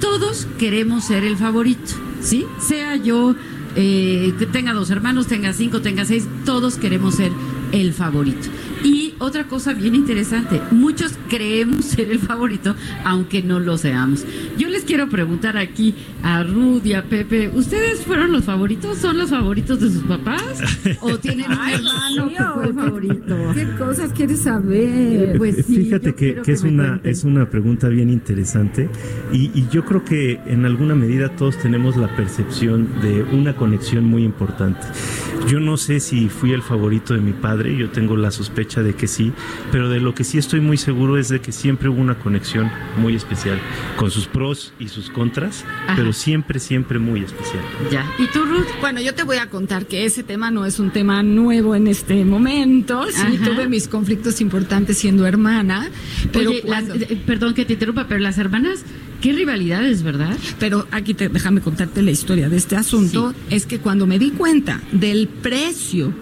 [0.00, 2.46] todos queremos ser el favorito, ¿sí?
[2.60, 3.34] Sea yo
[3.76, 7.32] eh, que tenga dos hermanos, tenga cinco, tenga seis, todos queremos ser
[7.72, 8.48] el favorito.
[8.84, 14.24] Y otra cosa bien interesante, muchos creemos ser el favorito, aunque no lo seamos.
[14.58, 18.98] Yo les quiero preguntar aquí a Rudy, y a Pepe, ¿ustedes fueron los favoritos?
[18.98, 20.42] ¿Son los favoritos de sus papás?
[21.00, 23.36] ¿O tienen un hermano que fue el favorito?
[23.54, 25.38] ¿Qué cosas quieres saber?
[25.38, 27.10] Pues sí, Fíjate que, que es, una, cuenten.
[27.10, 28.88] es una pregunta bien interesante
[29.32, 34.04] y, y yo creo que en alguna medida todos tenemos la percepción de una conexión
[34.04, 34.80] muy importante.
[35.48, 38.94] Yo no sé si fui el favorito de mi padre, yo tengo la sospecha de
[38.94, 39.32] que sí,
[39.70, 42.70] pero de lo que sí estoy muy seguro es de que siempre hubo una conexión
[42.96, 43.58] muy especial,
[43.96, 45.94] con sus pros y sus contras, Ajá.
[45.96, 47.62] pero siempre, siempre muy especial.
[47.90, 48.06] Ya.
[48.18, 48.66] ¿Y tú, Ruth?
[48.80, 51.86] Bueno, yo te voy a contar que ese tema no es un tema nuevo en
[51.86, 53.04] este momento.
[53.10, 53.44] Sí, Ajá.
[53.44, 55.90] tuve mis conflictos importantes siendo hermana,
[56.32, 58.84] pero Oye, las- cuando- eh, perdón que te interrumpa, pero las hermanas,
[59.22, 60.36] qué rivalidades, ¿verdad?
[60.58, 63.32] Pero aquí te, déjame contarte la historia de este asunto.
[63.48, 66.12] Es que cuando me di cuenta del precio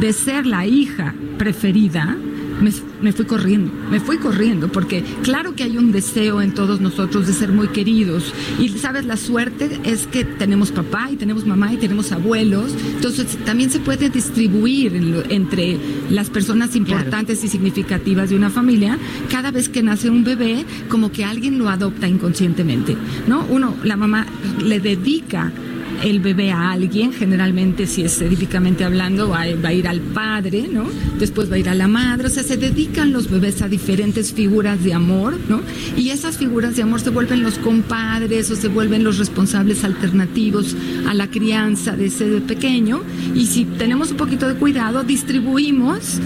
[0.00, 2.16] de ser la hija preferida,
[2.60, 6.80] me, me fui corriendo, me fui corriendo, porque claro que hay un deseo en todos
[6.80, 8.32] nosotros de ser muy queridos.
[8.58, 12.72] Y sabes, la suerte es que tenemos papá y tenemos mamá y tenemos abuelos.
[12.94, 15.76] Entonces también se puede distribuir en lo- entre
[16.10, 18.98] las personas importantes y significativas de una familia.
[19.30, 22.96] Cada vez que nace un bebé, como que alguien lo adopta inconscientemente,
[23.28, 23.44] ¿no?
[23.50, 24.26] Uno, la mamá
[24.64, 25.52] le dedica
[26.02, 30.68] el bebé a alguien, generalmente si es científicamente hablando, va, va a ir al padre,
[30.70, 30.84] ¿no?
[31.18, 34.32] Después va a ir a la madre, o sea, se dedican los bebés a diferentes
[34.32, 35.60] figuras de amor, ¿no?
[35.96, 40.76] Y esas figuras de amor se vuelven los compadres o se vuelven los responsables alternativos
[41.08, 43.02] a la crianza de ese pequeño.
[43.34, 46.20] Y si tenemos un poquito de cuidado, distribuimos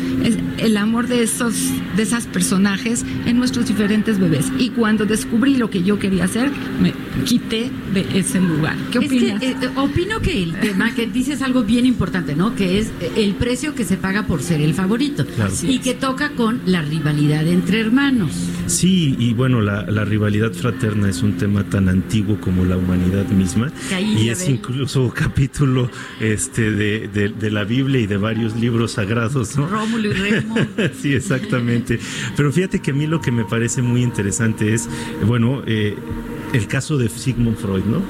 [0.59, 1.55] el amor de esos,
[1.97, 4.47] de esas personajes en nuestros diferentes bebés.
[4.59, 6.93] Y cuando descubrí lo que yo quería hacer, me
[7.25, 8.77] quité de ese lugar.
[8.91, 9.41] ¿Qué Es opinas?
[9.41, 12.55] que, eh, opino que el tema que dices algo bien importante, ¿no?
[12.55, 15.25] Que es el precio que se paga por ser el favorito.
[15.27, 15.53] Claro.
[15.63, 18.31] Y que toca con la rivalidad entre hermanos.
[18.67, 23.27] Sí, y bueno, la, la rivalidad fraterna es un tema tan antiguo como la humanidad
[23.29, 23.73] misma.
[24.01, 24.53] Y es ve.
[24.53, 29.67] incluso capítulo este, de, de- de la Biblia y de varios libros sagrados, ¿no?
[29.69, 30.55] Rómulo y Remo.
[31.01, 31.99] sí, exactamente.
[32.37, 34.89] Pero fíjate que a mí lo que me parece muy interesante es,
[35.27, 35.97] bueno, eh,
[36.53, 38.03] el caso de Sigmund Freud, ¿no?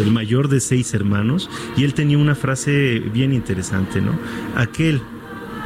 [0.00, 4.18] El mayor de seis hermanos, y él tenía una frase bien interesante, ¿no?
[4.56, 5.00] Aquel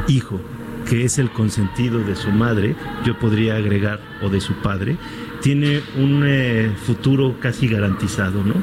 [0.08, 0.40] hijo
[0.88, 4.96] que es el consentido de su madre, yo podría agregar, o de su padre,
[5.42, 8.54] tiene un eh, futuro casi garantizado, ¿no?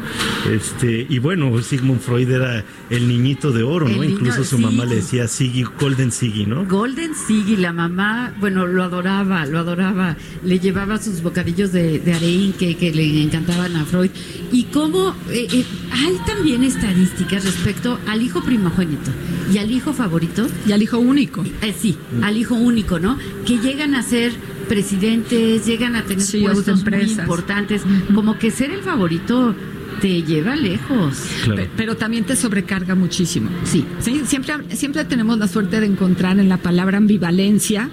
[0.51, 4.01] Este, y bueno, Sigmund Freud era el niñito de oro, El ¿no?
[4.01, 4.63] niño, Incluso su sí.
[4.63, 6.65] mamá le decía Siggy, Golden Siggy, ¿no?
[6.65, 10.15] Golden Siggy, la mamá, bueno, lo adoraba, lo adoraba.
[10.43, 14.11] Le llevaba sus bocadillos de, de arenque que le encantaban a Freud.
[14.51, 19.11] Y cómo eh, eh, hay también estadísticas respecto al hijo primogénito
[19.53, 20.47] y al hijo favorito.
[20.65, 21.43] Y al hijo único.
[21.61, 23.17] Eh, sí, al hijo único, ¿no?
[23.45, 24.31] Que llegan a ser
[24.69, 27.81] presidentes, llegan a tener puestos muy importantes.
[28.15, 29.55] Como que ser el favorito
[29.99, 31.17] te lleva lejos.
[31.43, 31.63] Claro.
[31.75, 33.49] Pero también te sobrecarga muchísimo.
[33.65, 33.85] Sí.
[33.99, 37.89] Sí, siempre, siempre tenemos la suerte de encontrar en la palabra ambivalencia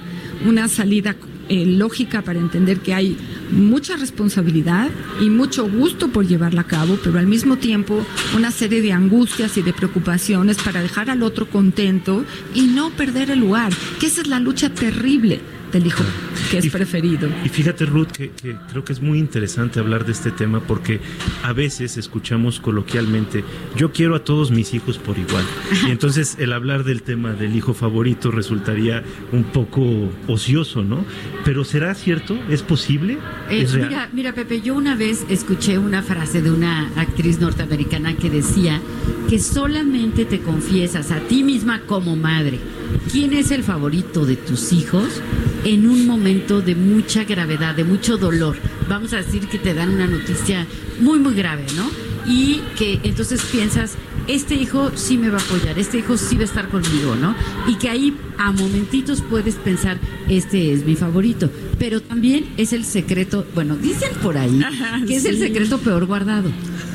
[0.47, 1.17] una salida
[1.49, 3.17] eh, lógica para entender que hay
[3.51, 8.05] mucha responsabilidad y mucho gusto por llevarla a cabo, pero al mismo tiempo
[8.37, 13.31] una serie de angustias y de preocupaciones para dejar al otro contento y no perder
[13.31, 15.41] el lugar, que esa es la lucha terrible
[15.77, 16.05] el hijo
[16.51, 17.29] que es preferido.
[17.45, 21.01] Y fíjate, Ruth, que, que creo que es muy interesante hablar de este tema porque
[21.43, 23.45] a veces escuchamos coloquialmente,
[23.77, 25.45] yo quiero a todos mis hijos por igual.
[25.87, 31.05] Y entonces el hablar del tema del hijo favorito resultaría un poco ocioso, ¿no?
[31.45, 32.39] Pero ¿será cierto?
[32.49, 33.19] ¿Es posible?
[33.51, 33.89] Eh, ¿Es real?
[33.89, 38.81] mira, mira, Pepe, yo una vez escuché una frase de una actriz norteamericana que decía
[39.29, 42.59] que solamente te confiesas a ti misma como madre
[43.11, 45.21] quién es el favorito de tus hijos
[45.66, 48.57] en un momento de mucha gravedad, de mucho dolor.
[48.88, 50.64] Vamos a decir que te dan una noticia
[51.00, 51.90] muy, muy grave, ¿no?
[52.24, 53.96] Y que entonces piensas,
[54.29, 57.35] este hijo sí me va a apoyar, este hijo sí va a estar conmigo, ¿no?
[57.66, 59.98] Y que ahí a momentitos puedes pensar,
[60.29, 61.50] este es mi favorito.
[61.81, 64.61] Pero también es el secreto, bueno, dicen por ahí
[65.09, 66.48] que es el secreto peor guardado.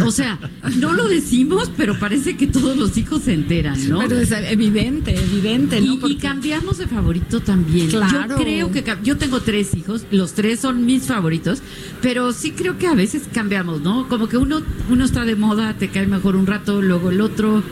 [0.05, 0.39] O sea,
[0.77, 3.99] no lo decimos, pero parece que todos los hijos se enteran, ¿no?
[3.99, 6.07] Pero es evidente, evidente, ¿no?
[6.07, 7.89] Y, cambiamos de favorito también.
[7.89, 8.37] Claro.
[8.37, 11.61] Yo creo que yo tengo tres hijos, los tres son mis favoritos,
[12.01, 14.07] pero sí creo que a veces cambiamos, ¿no?
[14.07, 17.63] Como que uno uno está de moda, te cae mejor un rato, luego el otro.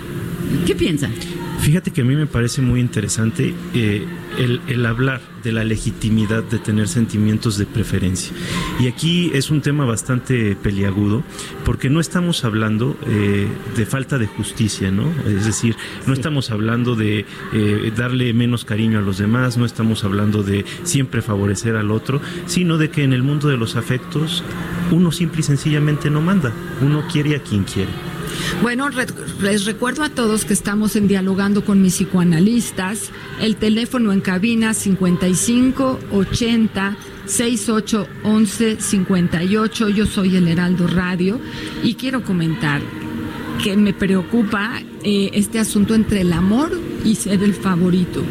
[0.66, 1.12] ¿Qué piensan?
[1.60, 4.06] Fíjate que a mí me parece muy interesante eh,
[4.38, 8.34] el, el hablar de la legitimidad de tener sentimientos de preferencia.
[8.80, 11.24] Y aquí es un tema bastante peliagudo,
[11.66, 15.12] porque no estamos hablando eh, de falta de justicia, ¿no?
[15.26, 15.76] Es decir,
[16.08, 20.66] no estamos hablando de eh, darle menos cariño a los demás, no estamos hablando de
[20.84, 24.44] siempre favorecer al otro, sino de que en el mundo de los afectos
[24.92, 28.09] uno simple y sencillamente no manda, uno quiere a quien quiere.
[28.62, 28.90] Bueno,
[29.42, 33.12] les recuerdo a todos que estamos en dialogando con mis psicoanalistas.
[33.42, 39.90] El teléfono en cabina 55 80 68 11 58.
[39.90, 41.40] Yo soy el Heraldo Radio
[41.84, 42.82] y quiero comentar
[43.64, 46.72] que me preocupa eh, este asunto entre el amor
[47.04, 48.24] y ser el favorito.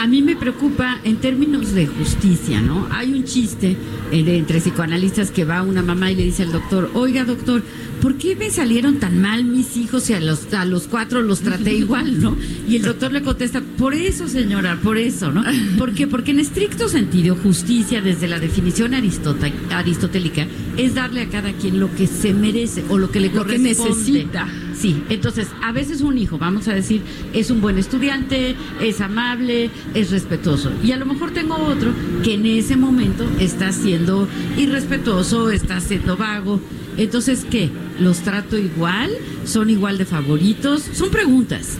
[0.00, 2.88] A mí me preocupa en términos de justicia, ¿no?
[2.90, 3.76] Hay un chiste
[4.10, 7.62] eh, entre psicoanalistas que va una mamá y le dice al doctor, oiga doctor,
[8.00, 11.40] ¿por qué me salieron tan mal mis hijos y a los, a los cuatro los
[11.40, 12.36] traté igual, ¿no?
[12.68, 15.42] Y el doctor le contesta, por eso señora, por eso, ¿no?
[15.78, 16.06] ¿Por qué?
[16.06, 21.94] Porque en estricto sentido, justicia desde la definición aristotélica es darle a cada quien lo
[21.94, 23.90] que se merece o lo que le Lo que corresponde.
[23.90, 24.48] necesita.
[24.76, 27.02] Sí, entonces a veces un hijo, vamos a decir,
[27.34, 30.72] es un buen estudiante, es amable, es respetuoso.
[30.82, 31.92] Y a lo mejor tengo otro
[32.24, 36.60] que en ese momento está siendo irrespetuoso, está siendo vago.
[36.96, 37.70] Entonces, ¿qué?
[38.00, 39.10] ¿Los trato igual?
[39.44, 40.82] ¿Son igual de favoritos?
[40.92, 41.76] Son preguntas.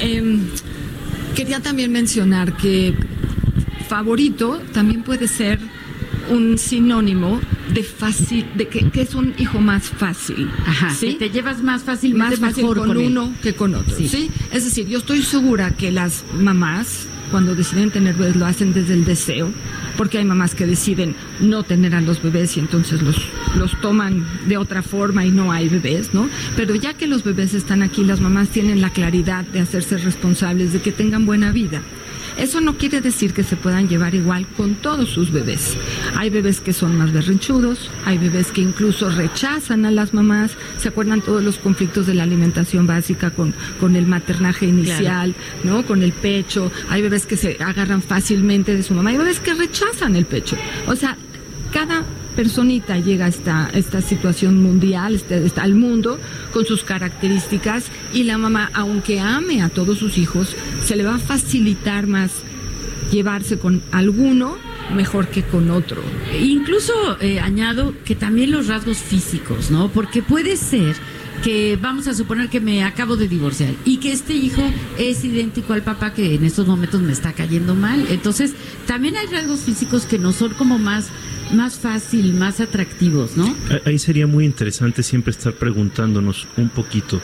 [0.00, 0.40] Em,
[1.34, 2.94] quería también mencionar que
[3.88, 5.58] favorito también puede ser
[6.30, 7.40] un sinónimo
[7.72, 10.48] de fácil, de que, que es un hijo más fácil.
[10.66, 11.12] Ajá, ¿sí?
[11.12, 13.96] que te llevas más fácilmente más fácil mejor con, uno que con otro.
[13.96, 14.08] Sí.
[14.08, 14.30] Sí.
[14.52, 18.94] Es decir, yo estoy segura que las mamás, cuando deciden tener bebés, lo hacen desde
[18.94, 19.50] el deseo,
[19.96, 23.16] porque hay mamás que deciden no tener a los bebés y entonces los,
[23.56, 26.28] los toman de otra forma y no hay bebés, ¿no?
[26.56, 30.72] Pero ya que los bebés están aquí, las mamás tienen la claridad de hacerse responsables
[30.72, 31.82] de que tengan buena vida.
[32.40, 35.76] Eso no quiere decir que se puedan llevar igual con todos sus bebés.
[36.16, 40.52] Hay bebés que son más berrinchudos, hay bebés que incluso rechazan a las mamás.
[40.78, 45.84] ¿Se acuerdan todos los conflictos de la alimentación básica con, con el maternaje inicial, ¿no?
[45.84, 46.72] Con el pecho.
[46.88, 49.10] Hay bebés que se agarran fácilmente de su mamá.
[49.10, 50.56] Hay bebés que rechazan el pecho.
[50.86, 51.18] O sea,
[51.72, 52.04] cada
[52.40, 56.18] personita llega a esta, esta situación mundial, este, este- al mundo,
[56.54, 61.16] con sus características y la mamá, aunque ame a todos sus hijos, se le va
[61.16, 62.30] a facilitar más
[63.12, 64.56] llevarse con alguno
[64.96, 66.02] mejor que con otro.
[66.40, 69.90] Incluso eh, añado que también los rasgos físicos, ¿no?
[69.90, 70.96] Porque puede ser
[71.44, 74.62] que vamos a suponer que me acabo de divorciar y que este hijo
[74.98, 78.06] es idéntico al papá que en estos momentos me está cayendo mal.
[78.08, 78.54] Entonces,
[78.86, 81.08] también hay rasgos físicos que no son como más
[81.52, 83.54] más fácil, más atractivos, ¿no?
[83.70, 87.20] Ah, Ahí sería muy interesante siempre estar preguntándonos un poquito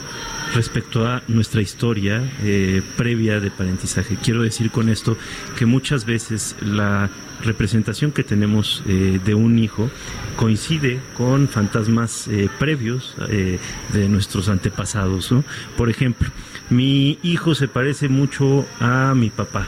[0.53, 4.17] respecto a nuestra historia eh, previa de parentizaje.
[4.21, 5.17] Quiero decir con esto
[5.57, 7.09] que muchas veces la
[7.43, 9.89] representación que tenemos eh, de un hijo
[10.35, 13.59] coincide con fantasmas eh, previos eh,
[13.93, 15.31] de nuestros antepasados.
[15.31, 15.43] ¿no?
[15.75, 16.29] Por ejemplo,
[16.69, 19.67] mi hijo se parece mucho a mi papá.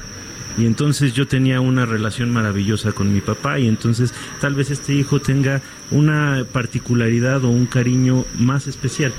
[0.59, 4.93] Y entonces yo tenía una relación maravillosa con mi papá y entonces tal vez este
[4.93, 9.13] hijo tenga una particularidad o un cariño más especial.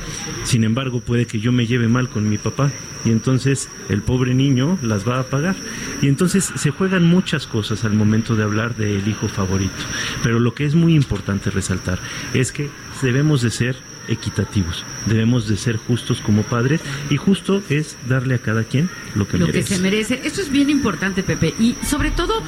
[0.44, 2.70] Sin embargo, puede que yo me lleve mal con mi papá
[3.07, 5.57] y entonces el pobre niño las va a pagar.
[6.03, 9.72] Y entonces se juegan muchas cosas al momento de hablar del hijo favorito.
[10.22, 11.98] Pero lo que es muy importante resaltar
[12.35, 12.68] es que
[13.00, 13.76] debemos de ser
[14.08, 19.26] equitativos, debemos de ser justos como padres y justo es darle a cada quien lo
[19.26, 19.68] que lo merece.
[19.68, 20.20] que se merece.
[20.24, 21.55] Esto es bien importante, Pepe.
[21.59, 22.42] Y sobre todo,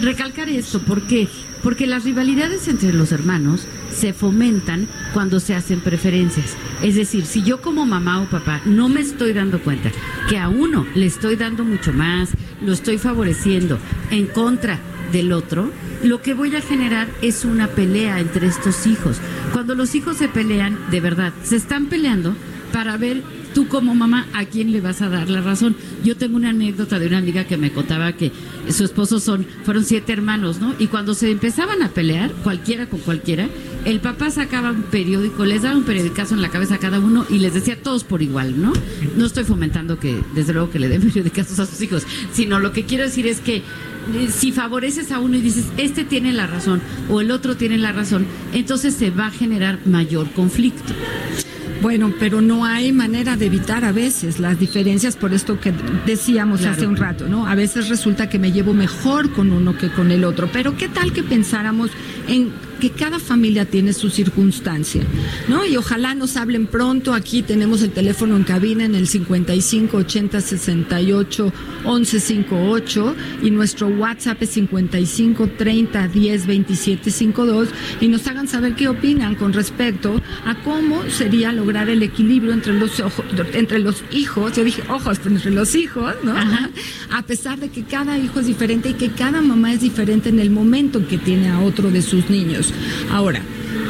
[0.00, 0.80] recalcar esto.
[0.80, 1.28] ¿Por qué?
[1.62, 6.56] Porque las rivalidades entre los hermanos se fomentan cuando se hacen preferencias.
[6.82, 9.90] Es decir, si yo como mamá o papá no me estoy dando cuenta
[10.28, 12.30] que a uno le estoy dando mucho más,
[12.62, 13.78] lo estoy favoreciendo
[14.10, 14.78] en contra
[15.12, 15.70] del otro,
[16.02, 19.18] lo que voy a generar es una pelea entre estos hijos.
[19.52, 22.34] Cuando los hijos se pelean, de verdad, se están peleando
[22.72, 23.22] para ver
[23.56, 25.76] tú como mamá a quién le vas a dar la razón.
[26.04, 28.30] Yo tengo una anécdota de una amiga que me contaba que
[28.68, 30.74] su esposo son fueron siete hermanos, ¿no?
[30.78, 33.48] Y cuando se empezaban a pelear, cualquiera con cualquiera,
[33.86, 37.24] el papá sacaba un periódico, les daba un periodicazo en la cabeza a cada uno
[37.30, 38.74] y les decía todos por igual, ¿no?
[39.16, 42.72] No estoy fomentando que, desde luego, que le den periodicazos a sus hijos, sino lo
[42.72, 43.62] que quiero decir es que
[44.30, 46.80] si favoreces a uno y dices, este tiene la razón
[47.10, 50.92] o el otro tiene la razón, entonces se va a generar mayor conflicto.
[51.82, 55.72] Bueno, pero no hay manera de evitar a veces las diferencias por esto que
[56.06, 56.74] decíamos Claro.
[56.74, 57.46] hace un rato, ¿no?
[57.46, 60.88] A veces resulta que me llevo mejor con uno que con el otro, pero ¿qué
[60.88, 61.90] tal que pensáramos
[62.28, 62.50] en
[62.80, 65.02] que cada familia tiene su circunstancia,
[65.48, 65.64] ¿no?
[65.64, 70.40] Y ojalá nos hablen pronto, aquí tenemos el teléfono en cabina en el 55 80
[70.40, 71.52] 68
[71.84, 77.68] 11 58 y nuestro WhatsApp es 55 30 10 27 52
[78.00, 82.74] y nos hagan saber qué opinan con respecto a cómo sería lograr el equilibrio entre
[82.74, 86.34] los ojos, entre los hijos, yo dije ojos, pero entre los hijos, ¿no?
[87.10, 90.40] A pesar de que cada hijo es diferente y que cada mamá es diferente en
[90.40, 92.65] el momento en que tiene a otro de sus niños.
[93.10, 93.42] Ahora,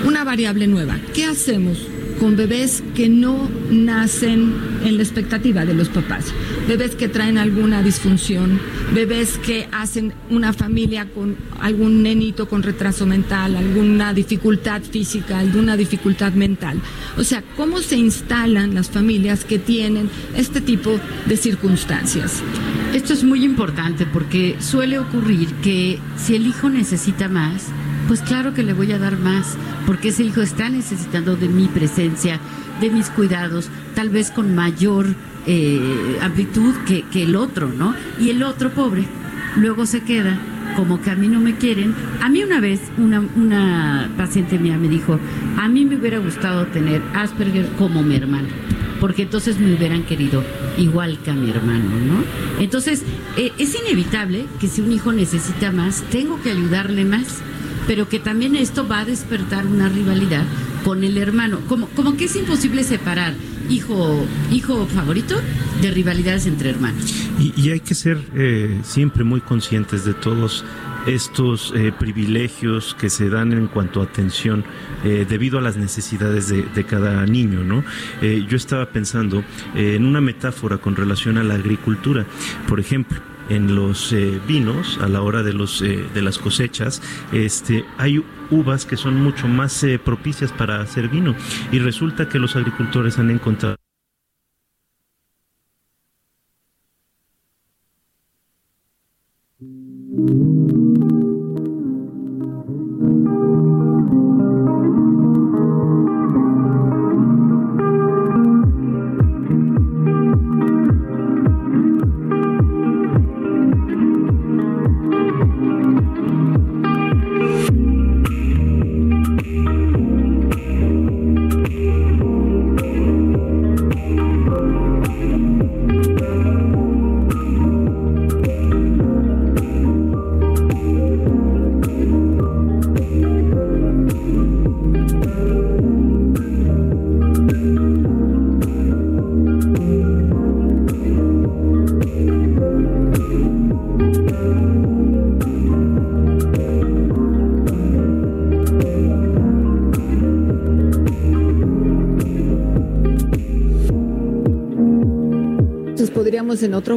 [0.05, 0.97] una variable nueva.
[1.15, 1.79] ¿Qué hacemos
[2.21, 4.55] con bebés que no nacen
[4.85, 6.27] en la expectativa de los papás?
[6.69, 8.61] Bebés que traen alguna disfunción,
[8.95, 15.77] bebés que hacen una familia con algún nenito con retraso mental, alguna dificultad física, alguna
[15.77, 16.81] dificultad mental.
[17.17, 22.43] O sea, ¿cómo se instalan las familias que tienen este tipo de circunstancias?
[22.95, 27.67] Esto es muy importante porque suele ocurrir que si el hijo necesita más,
[28.09, 31.69] pues claro que le voy a dar más, porque ese hijo está necesitando de mi
[31.69, 32.41] presencia,
[32.81, 35.07] de mis cuidados, tal vez con mayor
[35.47, 37.95] eh, amplitud que, que el otro, ¿no?
[38.21, 39.05] Y el otro pobre
[39.57, 40.39] luego se queda
[40.77, 41.95] como que a mí no me quieren.
[42.21, 45.19] A mí una vez una, una paciente mía me dijo,
[45.57, 48.49] a mí me hubiera gustado tener Asperger como mi hermano
[49.01, 50.43] porque entonces me hubieran querido
[50.79, 52.25] igual que a mi hermano, ¿no?
[52.63, 53.03] Entonces,
[53.37, 57.43] eh, es inevitable que si un hijo necesita más, tengo que ayudarle más,
[57.87, 60.45] pero que también esto va a despertar una rivalidad
[60.85, 61.61] con el hermano.
[61.69, 63.35] Como, como que es imposible separar
[63.69, 65.37] hijo, hijo favorito
[65.83, 67.13] de rivalidades entre hermanos.
[67.39, 70.65] Y, hay que ser eh, siempre muy conscientes de todos
[71.07, 74.65] estos eh, privilegios que se dan en cuanto a atención
[75.05, 77.85] eh, debido a las necesidades de, de cada niño, ¿no?
[78.23, 82.27] Eh, yo estaba pensando eh, en una metáfora con relación a la agricultura,
[82.67, 83.21] por ejemplo.
[83.49, 88.23] En los eh, vinos, a la hora de los eh, de las cosechas, este, hay
[88.51, 91.35] uvas que son mucho más eh, propicias para hacer vino.
[91.73, 93.77] Y resulta que los agricultores han encontrado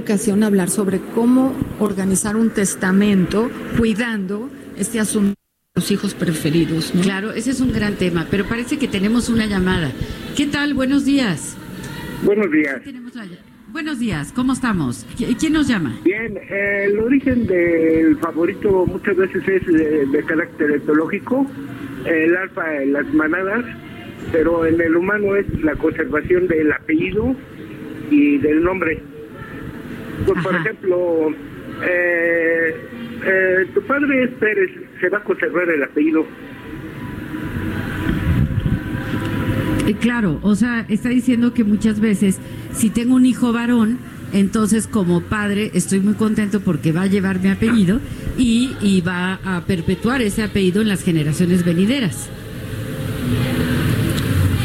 [0.09, 5.35] ocasión hablar sobre cómo organizar un testamento cuidando este asunto de
[5.81, 6.95] los hijos preferidos.
[6.95, 7.01] ¿no?
[7.03, 9.91] Claro, ese es un gran tema, pero parece que tenemos una llamada.
[10.35, 10.73] ¿Qué tal?
[10.73, 11.55] Buenos días.
[12.23, 12.81] Buenos días.
[12.83, 13.25] Tenemos la-
[13.71, 15.05] Buenos días, ¿cómo estamos?
[15.15, 15.95] ¿Qui- ¿Quién nos llama?
[16.03, 21.45] Bien, eh, el origen del favorito muchas veces es de, de carácter etológico,
[22.05, 23.63] el alfa en las manadas,
[24.31, 27.35] pero en el humano es la conservación del apellido
[28.09, 29.03] y del nombre.
[30.25, 31.29] Pues, por ejemplo,
[31.83, 32.75] eh,
[33.25, 36.25] eh, tu padre es Pérez, se va a conservar el apellido.
[39.87, 42.39] Eh, claro, o sea, está diciendo que muchas veces
[42.73, 43.97] si tengo un hijo varón,
[44.33, 47.99] entonces como padre estoy muy contento porque va a llevar mi apellido
[48.37, 52.29] y, y va a perpetuar ese apellido en las generaciones venideras.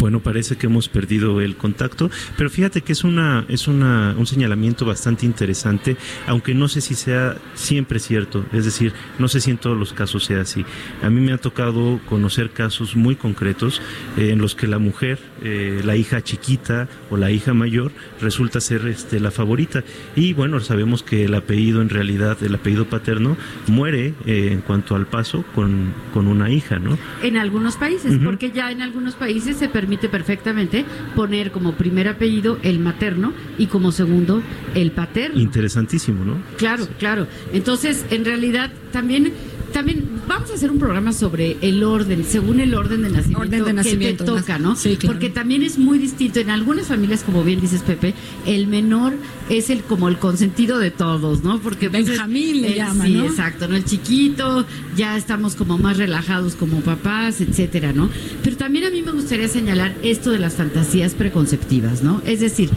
[0.05, 4.27] Bueno, parece que hemos perdido el contacto, pero fíjate que es una es una, un
[4.27, 5.97] señalamiento bastante interesante,
[6.27, 9.95] aunque no sé si sea siempre cierto, es decir, no sé si en todos los
[9.95, 10.63] casos sea así.
[11.03, 13.81] A mí me ha tocado conocer casos muy concretos
[14.19, 17.91] eh, en los que la mujer, eh, la hija chiquita o la hija mayor
[18.21, 19.85] resulta ser este la favorita
[20.15, 23.39] y bueno, sabemos que el apellido en realidad, el apellido paterno
[23.69, 26.99] muere eh, en cuanto al paso con, con una hija, ¿no?
[27.23, 30.85] En algunos países, porque ya en algunos países se permite perfectamente
[31.15, 34.43] poner como primer apellido el materno y como segundo
[34.75, 35.41] el paterno.
[35.41, 36.43] Interesantísimo, ¿no?
[36.57, 37.27] Claro, claro.
[37.53, 39.33] Entonces, en realidad, también
[39.75, 43.65] también vamos a hacer un programa sobre el orden, según el orden de nacimiento, Orden
[43.65, 44.77] de nacimiento, que te toca, ¿no?
[44.77, 45.15] sí, claro.
[45.15, 46.39] Porque también es muy distinto.
[46.39, 48.15] En algunas familias, como bien dices, Pepe,
[48.47, 49.15] el menor
[49.49, 51.59] es el como el consentido de todos, ¿no?
[51.61, 53.25] Porque pues, Benjamín le llaman, Sí, ¿no?
[53.25, 53.77] exacto, ¿no?
[53.77, 54.67] El chiquito,
[54.97, 58.09] ya estamos como más relajados como papás, etcétera, ¿no?
[58.43, 62.23] Pero también a mí me gustaría señalar esto de las fantasías preconceptivas, ¿no?
[62.25, 62.71] Es decir,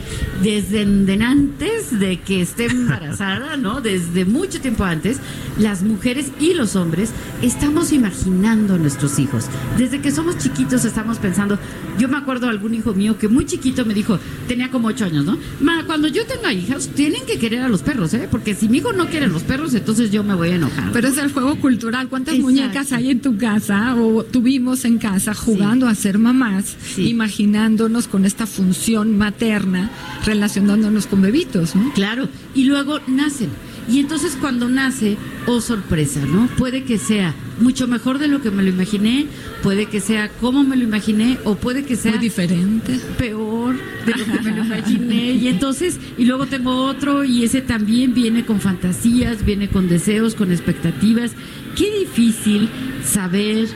[0.43, 3.81] desde de antes de que esté embarazada, ¿no?
[3.81, 5.19] Desde mucho tiempo antes,
[5.57, 7.11] las mujeres y los hombres
[7.41, 9.45] estamos imaginando a nuestros hijos.
[9.77, 11.57] Desde que somos chiquitos estamos pensando,
[11.97, 15.05] yo me acuerdo de algún hijo mío que muy chiquito me dijo, tenía como ocho
[15.05, 15.37] años, ¿no?
[15.59, 18.27] Ma, cuando yo tenga hijas, tienen que querer a los perros, ¿eh?
[18.29, 20.91] Porque si mi hijo no quiere a los perros, entonces yo me voy a enojar.
[20.91, 22.09] Pero es el juego cultural.
[22.09, 22.51] ¿Cuántas Exacto.
[22.51, 27.07] muñecas hay en tu casa o tuvimos en casa jugando a ser mamás, Sí.
[27.09, 29.89] imaginándonos con esta función materna,
[30.25, 31.91] relacionándonos con bebitos, ¿no?
[31.93, 33.49] Claro, y luego nacen.
[33.89, 36.47] Y entonces cuando nace, oh sorpresa, ¿no?
[36.57, 39.27] Puede que sea mucho mejor de lo que me lo imaginé,
[39.63, 42.99] puede que sea como me lo imaginé, o puede que sea Muy diferente.
[43.17, 43.75] peor
[44.05, 45.31] de lo que me lo imaginé.
[45.31, 50.35] Y entonces, y luego tengo otro, y ese también viene con fantasías, viene con deseos,
[50.35, 51.31] con expectativas.
[51.75, 52.69] Qué difícil
[53.03, 53.67] saber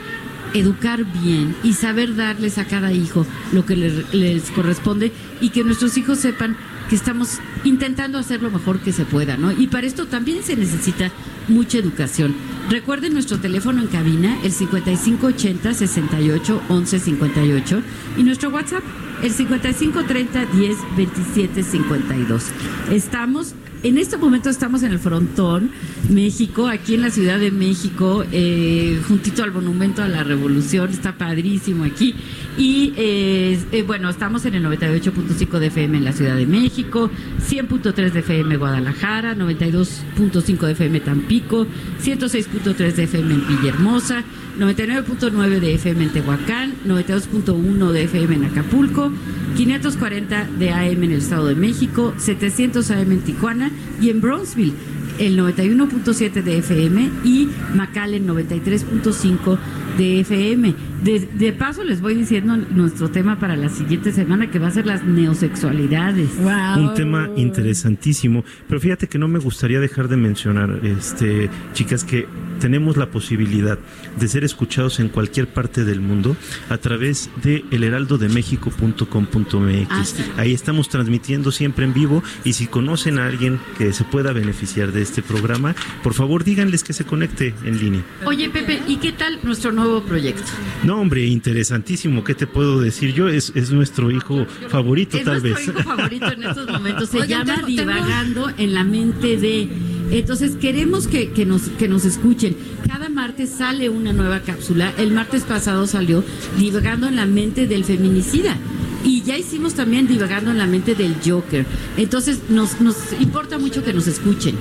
[0.54, 5.10] educar bien y saber darles a cada hijo lo que les, les corresponde
[5.40, 6.56] y que nuestros hijos sepan
[6.88, 9.52] que estamos intentando hacer lo mejor que se pueda, ¿no?
[9.52, 11.10] Y para esto también se necesita
[11.48, 12.34] mucha educación.
[12.70, 17.82] Recuerden nuestro teléfono en cabina, el 5580 68 11 58
[18.16, 18.82] y nuestro WhatsApp,
[19.22, 22.44] el 5530 10 27 52.
[22.90, 25.70] Estamos en este momento estamos en el frontón
[26.08, 31.18] México, aquí en la Ciudad de México, eh, juntito al Monumento a la Revolución, está
[31.18, 32.14] padrísimo aquí.
[32.56, 37.10] Y eh, eh, bueno, estamos en el 98.5 de FM en la Ciudad de México,
[37.48, 41.66] 100.3 de FM Guadalajara, 92.5 de FM Tampico,
[42.02, 44.22] 106.3 de FM en Villahermosa,
[44.60, 49.10] 99.9 de FM en Tehuacán, 92.1 de FM en Acapulco,
[49.56, 54.74] 540 de AM en el Estado de México, 700 AM en Tijuana y en Brownsville
[55.18, 59.58] el 91.7 de FM y McAllen 93.5
[59.98, 60.74] de FM.
[61.02, 64.70] De, de paso les voy diciendo nuestro tema para la siguiente semana que va a
[64.70, 66.30] ser las neosexualidades.
[66.76, 72.28] Un tema interesantísimo, pero fíjate que no me gustaría dejar de mencionar, este, chicas, que
[72.60, 73.78] tenemos la posibilidad
[74.18, 76.36] de ser escuchados en cualquier parte del mundo
[76.68, 79.86] a través de elheraldodemexico.com.mx.
[79.90, 80.22] Ah, sí.
[80.36, 84.92] Ahí estamos transmitiendo siempre en vivo y si conocen a alguien que se pueda beneficiar
[84.92, 85.74] de este programa,
[86.04, 88.02] por favor díganles que se conecte en línea.
[88.24, 90.44] Oye Pepe, ¿y qué tal nuestro nuevo proyecto?
[90.84, 92.24] No, hombre, interesantísimo.
[92.24, 93.28] ¿Qué te puedo decir yo?
[93.28, 95.68] Es, es nuestro hijo favorito, Es tal nuestro vez.
[95.68, 97.08] hijo favorito en estos momentos.
[97.08, 99.68] Se Oigan, llama tengo- tengo- Divagando en la mente de.
[100.10, 102.56] Entonces queremos que, que nos, que nos escuchen.
[102.86, 104.92] Cada martes sale una nueva cápsula.
[104.98, 106.22] El martes pasado salió
[106.58, 108.56] Divagando en la mente del feminicida.
[109.04, 111.64] Y ya hicimos también Divagando en la mente del Joker.
[111.96, 114.54] Entonces nos, nos importa mucho que nos escuchen.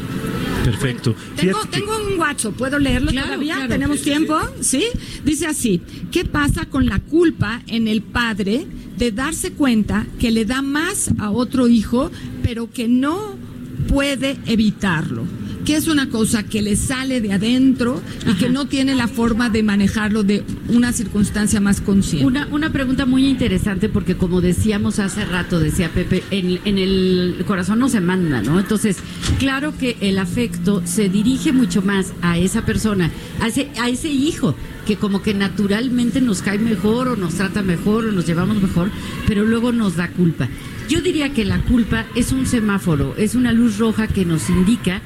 [0.64, 1.16] Perfecto.
[1.36, 3.56] Tengo, tengo un WhatsApp, ¿puedo leerlo Claro, todavía?
[3.56, 3.70] claro.
[3.70, 4.38] ¿Tenemos tiempo?
[4.62, 4.86] ¿Sí?
[5.26, 5.82] Dice así,
[6.12, 8.66] ¿qué pasa con la culpa en el padre
[8.98, 12.12] de darse cuenta que le da más a otro hijo,
[12.44, 13.36] pero que no
[13.88, 15.24] puede evitarlo?
[15.66, 19.50] Que es una cosa que le sale de adentro y que no tiene la forma
[19.50, 22.26] de manejarlo de una circunstancia más consciente.
[22.26, 27.44] Una, una pregunta muy interesante porque como decíamos hace rato, decía Pepe, en, en el
[27.46, 28.60] corazón no se manda, ¿no?
[28.60, 28.98] Entonces,
[29.40, 34.10] claro que el afecto se dirige mucho más a esa persona, a ese, a ese
[34.10, 34.56] hijo,
[34.86, 38.90] que como que naturalmente nos cae mejor o nos trata mejor o nos llevamos mejor,
[39.28, 40.50] pero luego nos da culpa.
[40.90, 45.02] Yo diría que la culpa es un semáforo, es una luz roja que nos indica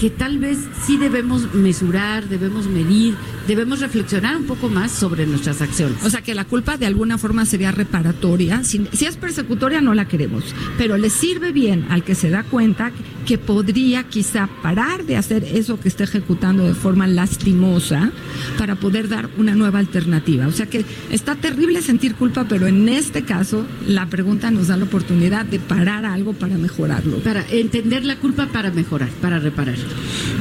[0.00, 3.14] que tal vez sí debemos mesurar, debemos medir,
[3.46, 6.02] debemos reflexionar un poco más sobre nuestras acciones.
[6.02, 8.64] O sea que la culpa de alguna forma sería reparatoria.
[8.64, 12.44] Si, si es persecutoria no la queremos, pero le sirve bien al que se da
[12.44, 12.92] cuenta
[13.26, 18.10] que podría quizá parar de hacer eso que está ejecutando de forma lastimosa
[18.56, 20.46] para poder dar una nueva alternativa.
[20.46, 24.78] O sea que está terrible sentir culpa, pero en este caso la pregunta nos da
[24.78, 27.18] la oportunidad de parar algo para mejorarlo.
[27.18, 29.76] Para entender la culpa para mejorar, para reparar.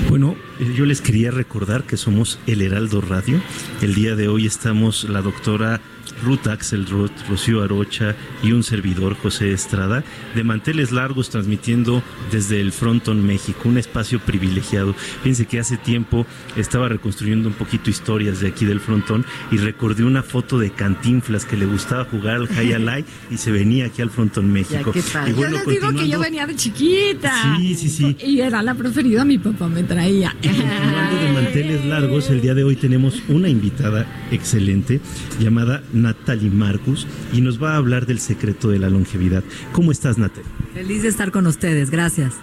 [0.09, 3.41] Bueno, eh, yo les quería recordar que somos el Heraldo Radio.
[3.81, 5.81] El día de hoy estamos la doctora
[6.23, 10.03] Ruth Axelrod, Rocío Arocha y un servidor, José Estrada,
[10.35, 14.93] de manteles largos transmitiendo desde el Fronton México, un espacio privilegiado.
[15.23, 20.03] Fíjense que hace tiempo estaba reconstruyendo un poquito historias de aquí del Frontón y recordé
[20.03, 24.01] una foto de Cantinflas que le gustaba jugar al High Alay y se venía aquí
[24.01, 24.91] al Frontón México.
[24.91, 27.57] qué Y bueno, yo les digo que yo venía de chiquita.
[27.57, 28.17] Sí, sí, sí.
[28.25, 30.35] Y era la preferida, mi papá me traía.
[30.41, 35.01] Continuando de manteles largos, el día de hoy tenemos una invitada excelente
[35.39, 39.43] llamada Natalie Marcus y nos va a hablar del secreto de la longevidad.
[39.71, 40.49] ¿Cómo estás, Natalie?
[40.73, 42.33] Feliz de estar con ustedes, gracias.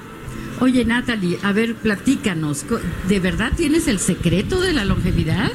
[0.60, 2.64] Oye, Natalie, a ver, platícanos.
[3.08, 5.50] ¿De verdad tienes el secreto de la longevidad?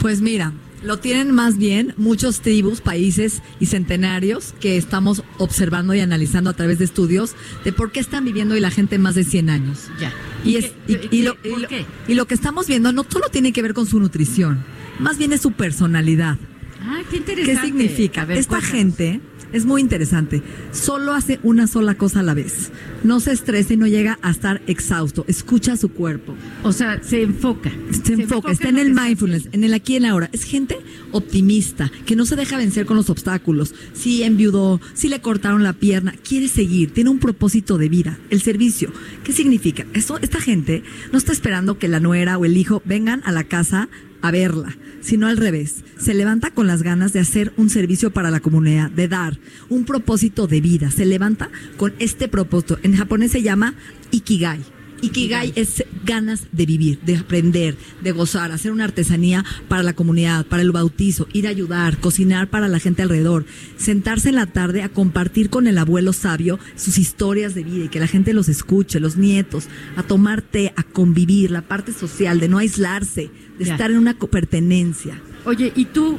[0.00, 0.52] Pues mira,
[0.82, 6.52] lo tienen más bien muchos tribus, países y centenarios que estamos observando y analizando a
[6.54, 9.88] través de estudios de por qué están viviendo hoy la gente más de 100 años.
[10.00, 10.12] Ya.
[10.44, 11.84] Y, es, y, qué- y lo, qué- y por lo- qué?
[12.08, 14.64] y lo que estamos viendo no solo tiene que ver con su nutrición,
[15.00, 16.38] más bien es su personalidad.
[16.86, 17.66] Ah, qué ¿Qué interesante.
[17.66, 18.22] significa?
[18.22, 18.76] A ver, Esta cuéntanos.
[18.76, 19.20] gente
[19.52, 20.42] es muy interesante.
[20.72, 22.70] Solo hace una sola cosa a la vez.
[23.02, 25.24] No se estresa y no llega a estar exhausto.
[25.28, 26.34] Escucha su cuerpo.
[26.62, 27.72] O sea, se enfoca.
[28.04, 30.30] Se, enfoca, está en el mindfulness, en el aquí y en el ahora.
[30.32, 30.78] Es gente
[31.12, 33.74] optimista, que no se deja vencer con los obstáculos.
[33.94, 38.42] Si enviudó, si le cortaron la pierna, quiere seguir, tiene un propósito de vida, el
[38.42, 38.92] servicio.
[39.24, 39.86] ¿Qué significa?
[39.94, 40.82] Eso, esta gente
[41.12, 43.88] no está esperando que la nuera o el hijo vengan a la casa
[44.26, 45.84] a verla, sino al revés.
[45.98, 49.84] Se levanta con las ganas de hacer un servicio para la comunidad, de dar un
[49.84, 50.90] propósito de vida.
[50.90, 52.78] Se levanta con este propósito.
[52.82, 53.74] En japonés se llama
[54.10, 54.60] ikigai.
[55.02, 60.46] Ikigai es ganas de vivir, de aprender, de gozar, hacer una artesanía para la comunidad,
[60.46, 63.44] para el bautizo, ir a ayudar, cocinar para la gente alrededor,
[63.76, 67.88] sentarse en la tarde a compartir con el abuelo sabio sus historias de vida y
[67.88, 72.40] que la gente los escuche, los nietos, a tomar té, a convivir, la parte social,
[72.40, 73.72] de no aislarse, de Ya.
[73.72, 75.20] estar en una pertenencia.
[75.44, 76.18] Oye, ¿y tú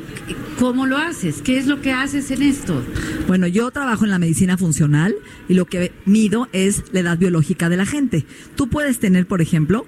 [0.58, 1.42] cómo lo haces?
[1.42, 2.82] ¿Qué es lo que haces en esto?
[3.28, 5.16] Bueno, yo trabajo en la medicina funcional
[5.50, 8.26] y lo que mido es la edad biológica de la gente.
[8.56, 9.86] Tú puedes tener, por ejemplo,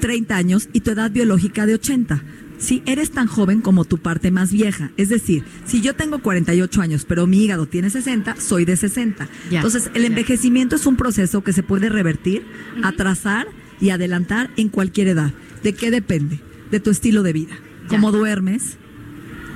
[0.00, 2.22] 30 años y tu edad biológica de 80.
[2.58, 6.82] Si eres tan joven como tu parte más vieja, es decir, si yo tengo 48
[6.82, 9.28] años, pero mi hígado tiene 60, soy de 60.
[9.50, 10.08] Ya, Entonces, el ya.
[10.08, 12.42] envejecimiento es un proceso que se puede revertir,
[12.82, 13.46] atrasar
[13.80, 15.32] y adelantar en cualquier edad.
[15.62, 16.40] ¿De qué depende?
[16.70, 17.58] De tu estilo de vida.
[17.88, 18.78] Cómo duermes,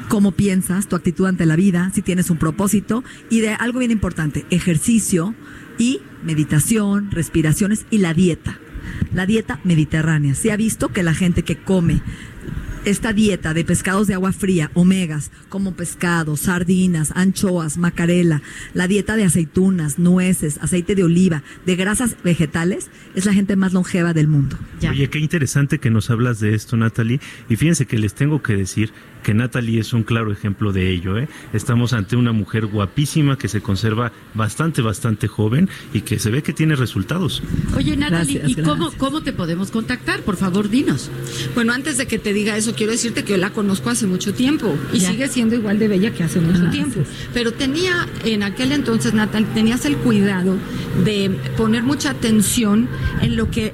[0.08, 3.90] cómo piensas, tu actitud ante la vida, si tienes un propósito y de algo bien
[3.90, 5.34] importante, ejercicio
[5.78, 8.58] y meditación, respiraciones y la dieta.
[9.14, 10.34] La dieta mediterránea.
[10.34, 12.02] Se ha visto que la gente que come
[12.84, 18.42] esta dieta de pescados de agua fría, omegas, como pescado, sardinas, anchoas, macarela,
[18.74, 23.72] la dieta de aceitunas, nueces, aceite de oliva, de grasas vegetales, es la gente más
[23.72, 24.58] longeva del mundo.
[24.80, 24.90] Ya.
[24.90, 27.20] Oye, qué interesante que nos hablas de esto, Natalie.
[27.48, 28.92] Y fíjense que les tengo que decir
[29.24, 31.18] que Natalie es un claro ejemplo de ello.
[31.18, 31.28] ¿eh?
[31.52, 36.42] Estamos ante una mujer guapísima que se conserva bastante, bastante joven y que se ve
[36.44, 37.42] que tiene resultados.
[37.76, 39.00] Oye, Natalie, Gracias, ¿y cómo, gracias.
[39.00, 40.20] cómo te podemos contactar?
[40.20, 41.10] Por favor, dinos.
[41.56, 44.32] Bueno, antes de que te diga eso, quiero decirte que yo la conozco hace mucho
[44.34, 45.10] tiempo y Ya.
[45.10, 47.00] sigue siendo igual de bella que hace mucho Ah, tiempo.
[47.32, 50.56] Pero tenía, en aquel entonces, Natal, tenías el cuidado
[51.04, 52.88] de poner mucha atención
[53.22, 53.72] en lo que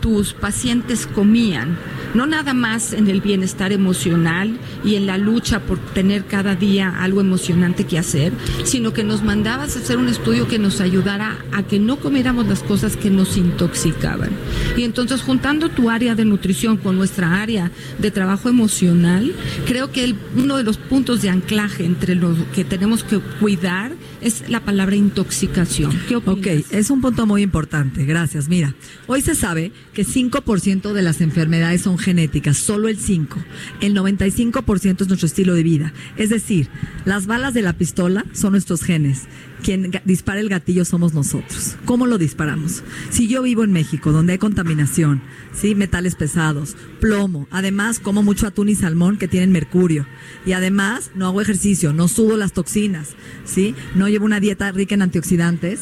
[0.00, 1.76] tus pacientes comían,
[2.14, 6.94] no nada más en el bienestar emocional y en la lucha por tener cada día
[7.00, 8.32] algo emocionante que hacer,
[8.64, 12.46] sino que nos mandabas a hacer un estudio que nos ayudara a que no comiéramos
[12.46, 14.30] las cosas que nos intoxicaban.
[14.76, 19.32] Y entonces juntando tu área de nutrición con nuestra área de trabajo emocional,
[19.66, 24.48] creo que uno de los puntos de anclaje entre lo que tenemos que cuidar es
[24.48, 25.98] la palabra intoxicación.
[26.08, 26.38] ¿Qué opinas?
[26.38, 28.48] Ok, es un punto muy importante, gracias.
[28.48, 28.74] Mira,
[29.06, 33.38] hoy se sabe que 5% de las enfermedades son genéticas, solo el 5.
[33.80, 35.92] El 95% es nuestro estilo de vida.
[36.16, 36.68] Es decir,
[37.04, 39.26] las balas de la pistola son nuestros genes.
[39.62, 41.76] Quien dispara el gatillo somos nosotros.
[41.84, 42.82] ¿Cómo lo disparamos?
[43.10, 45.20] Si yo vivo en México, donde hay contaminación,
[45.52, 45.74] ¿sí?
[45.74, 50.06] metales pesados, plomo, además como mucho atún y salmón que tienen mercurio,
[50.46, 53.10] y además no hago ejercicio, no sudo las toxinas,
[53.44, 53.74] ¿sí?
[53.94, 55.80] no llevo una dieta rica en antioxidantes,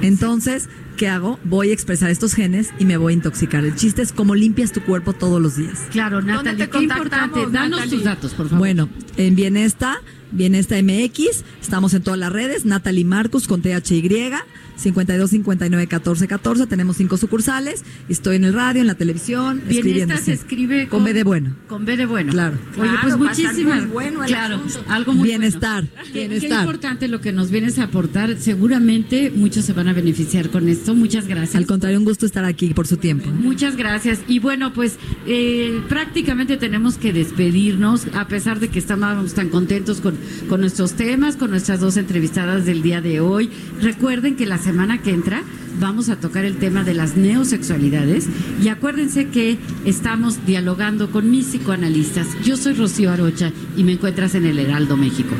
[0.00, 1.38] Entonces, ¿qué hago?
[1.44, 3.64] Voy a expresar estos genes y me voy a intoxicar.
[3.64, 5.86] El chiste es cómo limpias tu cuerpo todos los días.
[5.90, 7.40] Claro, Natalie, te qué importante.
[7.50, 7.90] Danos Natalie?
[7.90, 8.58] tus datos, por favor.
[8.58, 10.00] Bueno, en Bienesta,
[10.30, 14.10] Bienesta MX, estamos en todas las redes, Natalie Marcus con THY,
[14.76, 19.92] 52 59 14 14, tenemos cinco sucursales, estoy en el radio, en la televisión, escribiendo.
[20.14, 21.56] Bienesta se escribe con B de bueno.
[21.66, 22.30] Con B de bueno.
[22.32, 22.58] Claro.
[22.78, 23.88] Oye, pues estar muchísimas.
[23.88, 24.84] bueno claro, asunto.
[24.88, 26.02] algo muy Bienestar, bueno.
[26.04, 26.60] Qué- Qué, bienestar.
[26.60, 28.36] importante lo que nos vienes a aportar.
[28.38, 30.94] Seguramente muchos se van a beneficiar con esto.
[30.94, 31.56] Muchas gracias.
[31.56, 33.30] Al contrario, un gusto estar aquí por su tiempo.
[33.30, 34.20] Muchas gracias.
[34.28, 40.00] Y bueno, pues eh, prácticamente tenemos que despedirnos, a pesar de que estamos tan contentos
[40.02, 40.17] con,
[40.48, 43.50] con nuestros temas, con nuestras dos entrevistadas del día de hoy.
[43.80, 45.42] Recuerden que la semana que entra
[45.80, 48.26] vamos a tocar el tema de las neosexualidades
[48.62, 52.26] y acuérdense que estamos dialogando con mis psicoanalistas.
[52.44, 55.30] Yo soy Rocío Arocha y me encuentras en el Heraldo México.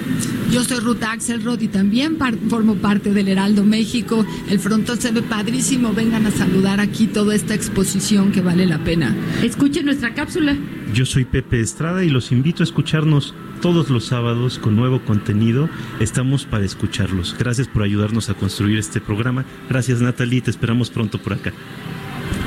[0.52, 4.24] Yo soy Ruth Axelrod y también par- formo parte del Heraldo México.
[4.48, 5.92] El frontón se ve padrísimo.
[5.92, 9.14] Vengan a saludar aquí toda esta exposición que vale la pena.
[9.42, 10.56] Escuchen nuestra cápsula.
[10.94, 15.68] Yo soy Pepe Estrada y los invito a escucharnos todos los sábados con nuevo contenido.
[16.00, 17.34] Estamos para escucharlos.
[17.38, 19.44] Gracias por ayudarnos a construir este programa.
[19.68, 21.52] Gracias Natalie, te esperamos pronto por acá.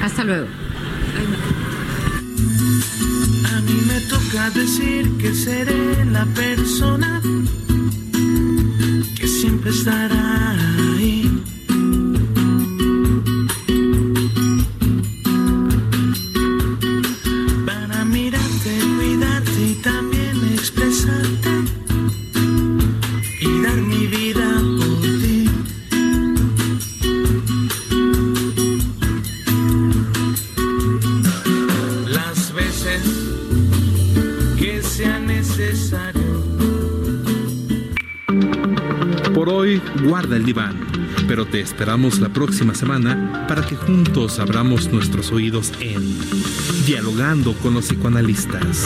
[0.01, 0.47] Hasta luego.
[3.55, 7.21] A mí me toca decir que seré la persona
[9.15, 10.55] que siempre estará
[41.61, 46.17] esperamos la próxima semana para que juntos abramos nuestros oídos en
[46.85, 48.85] Dialogando con los psicoanalistas.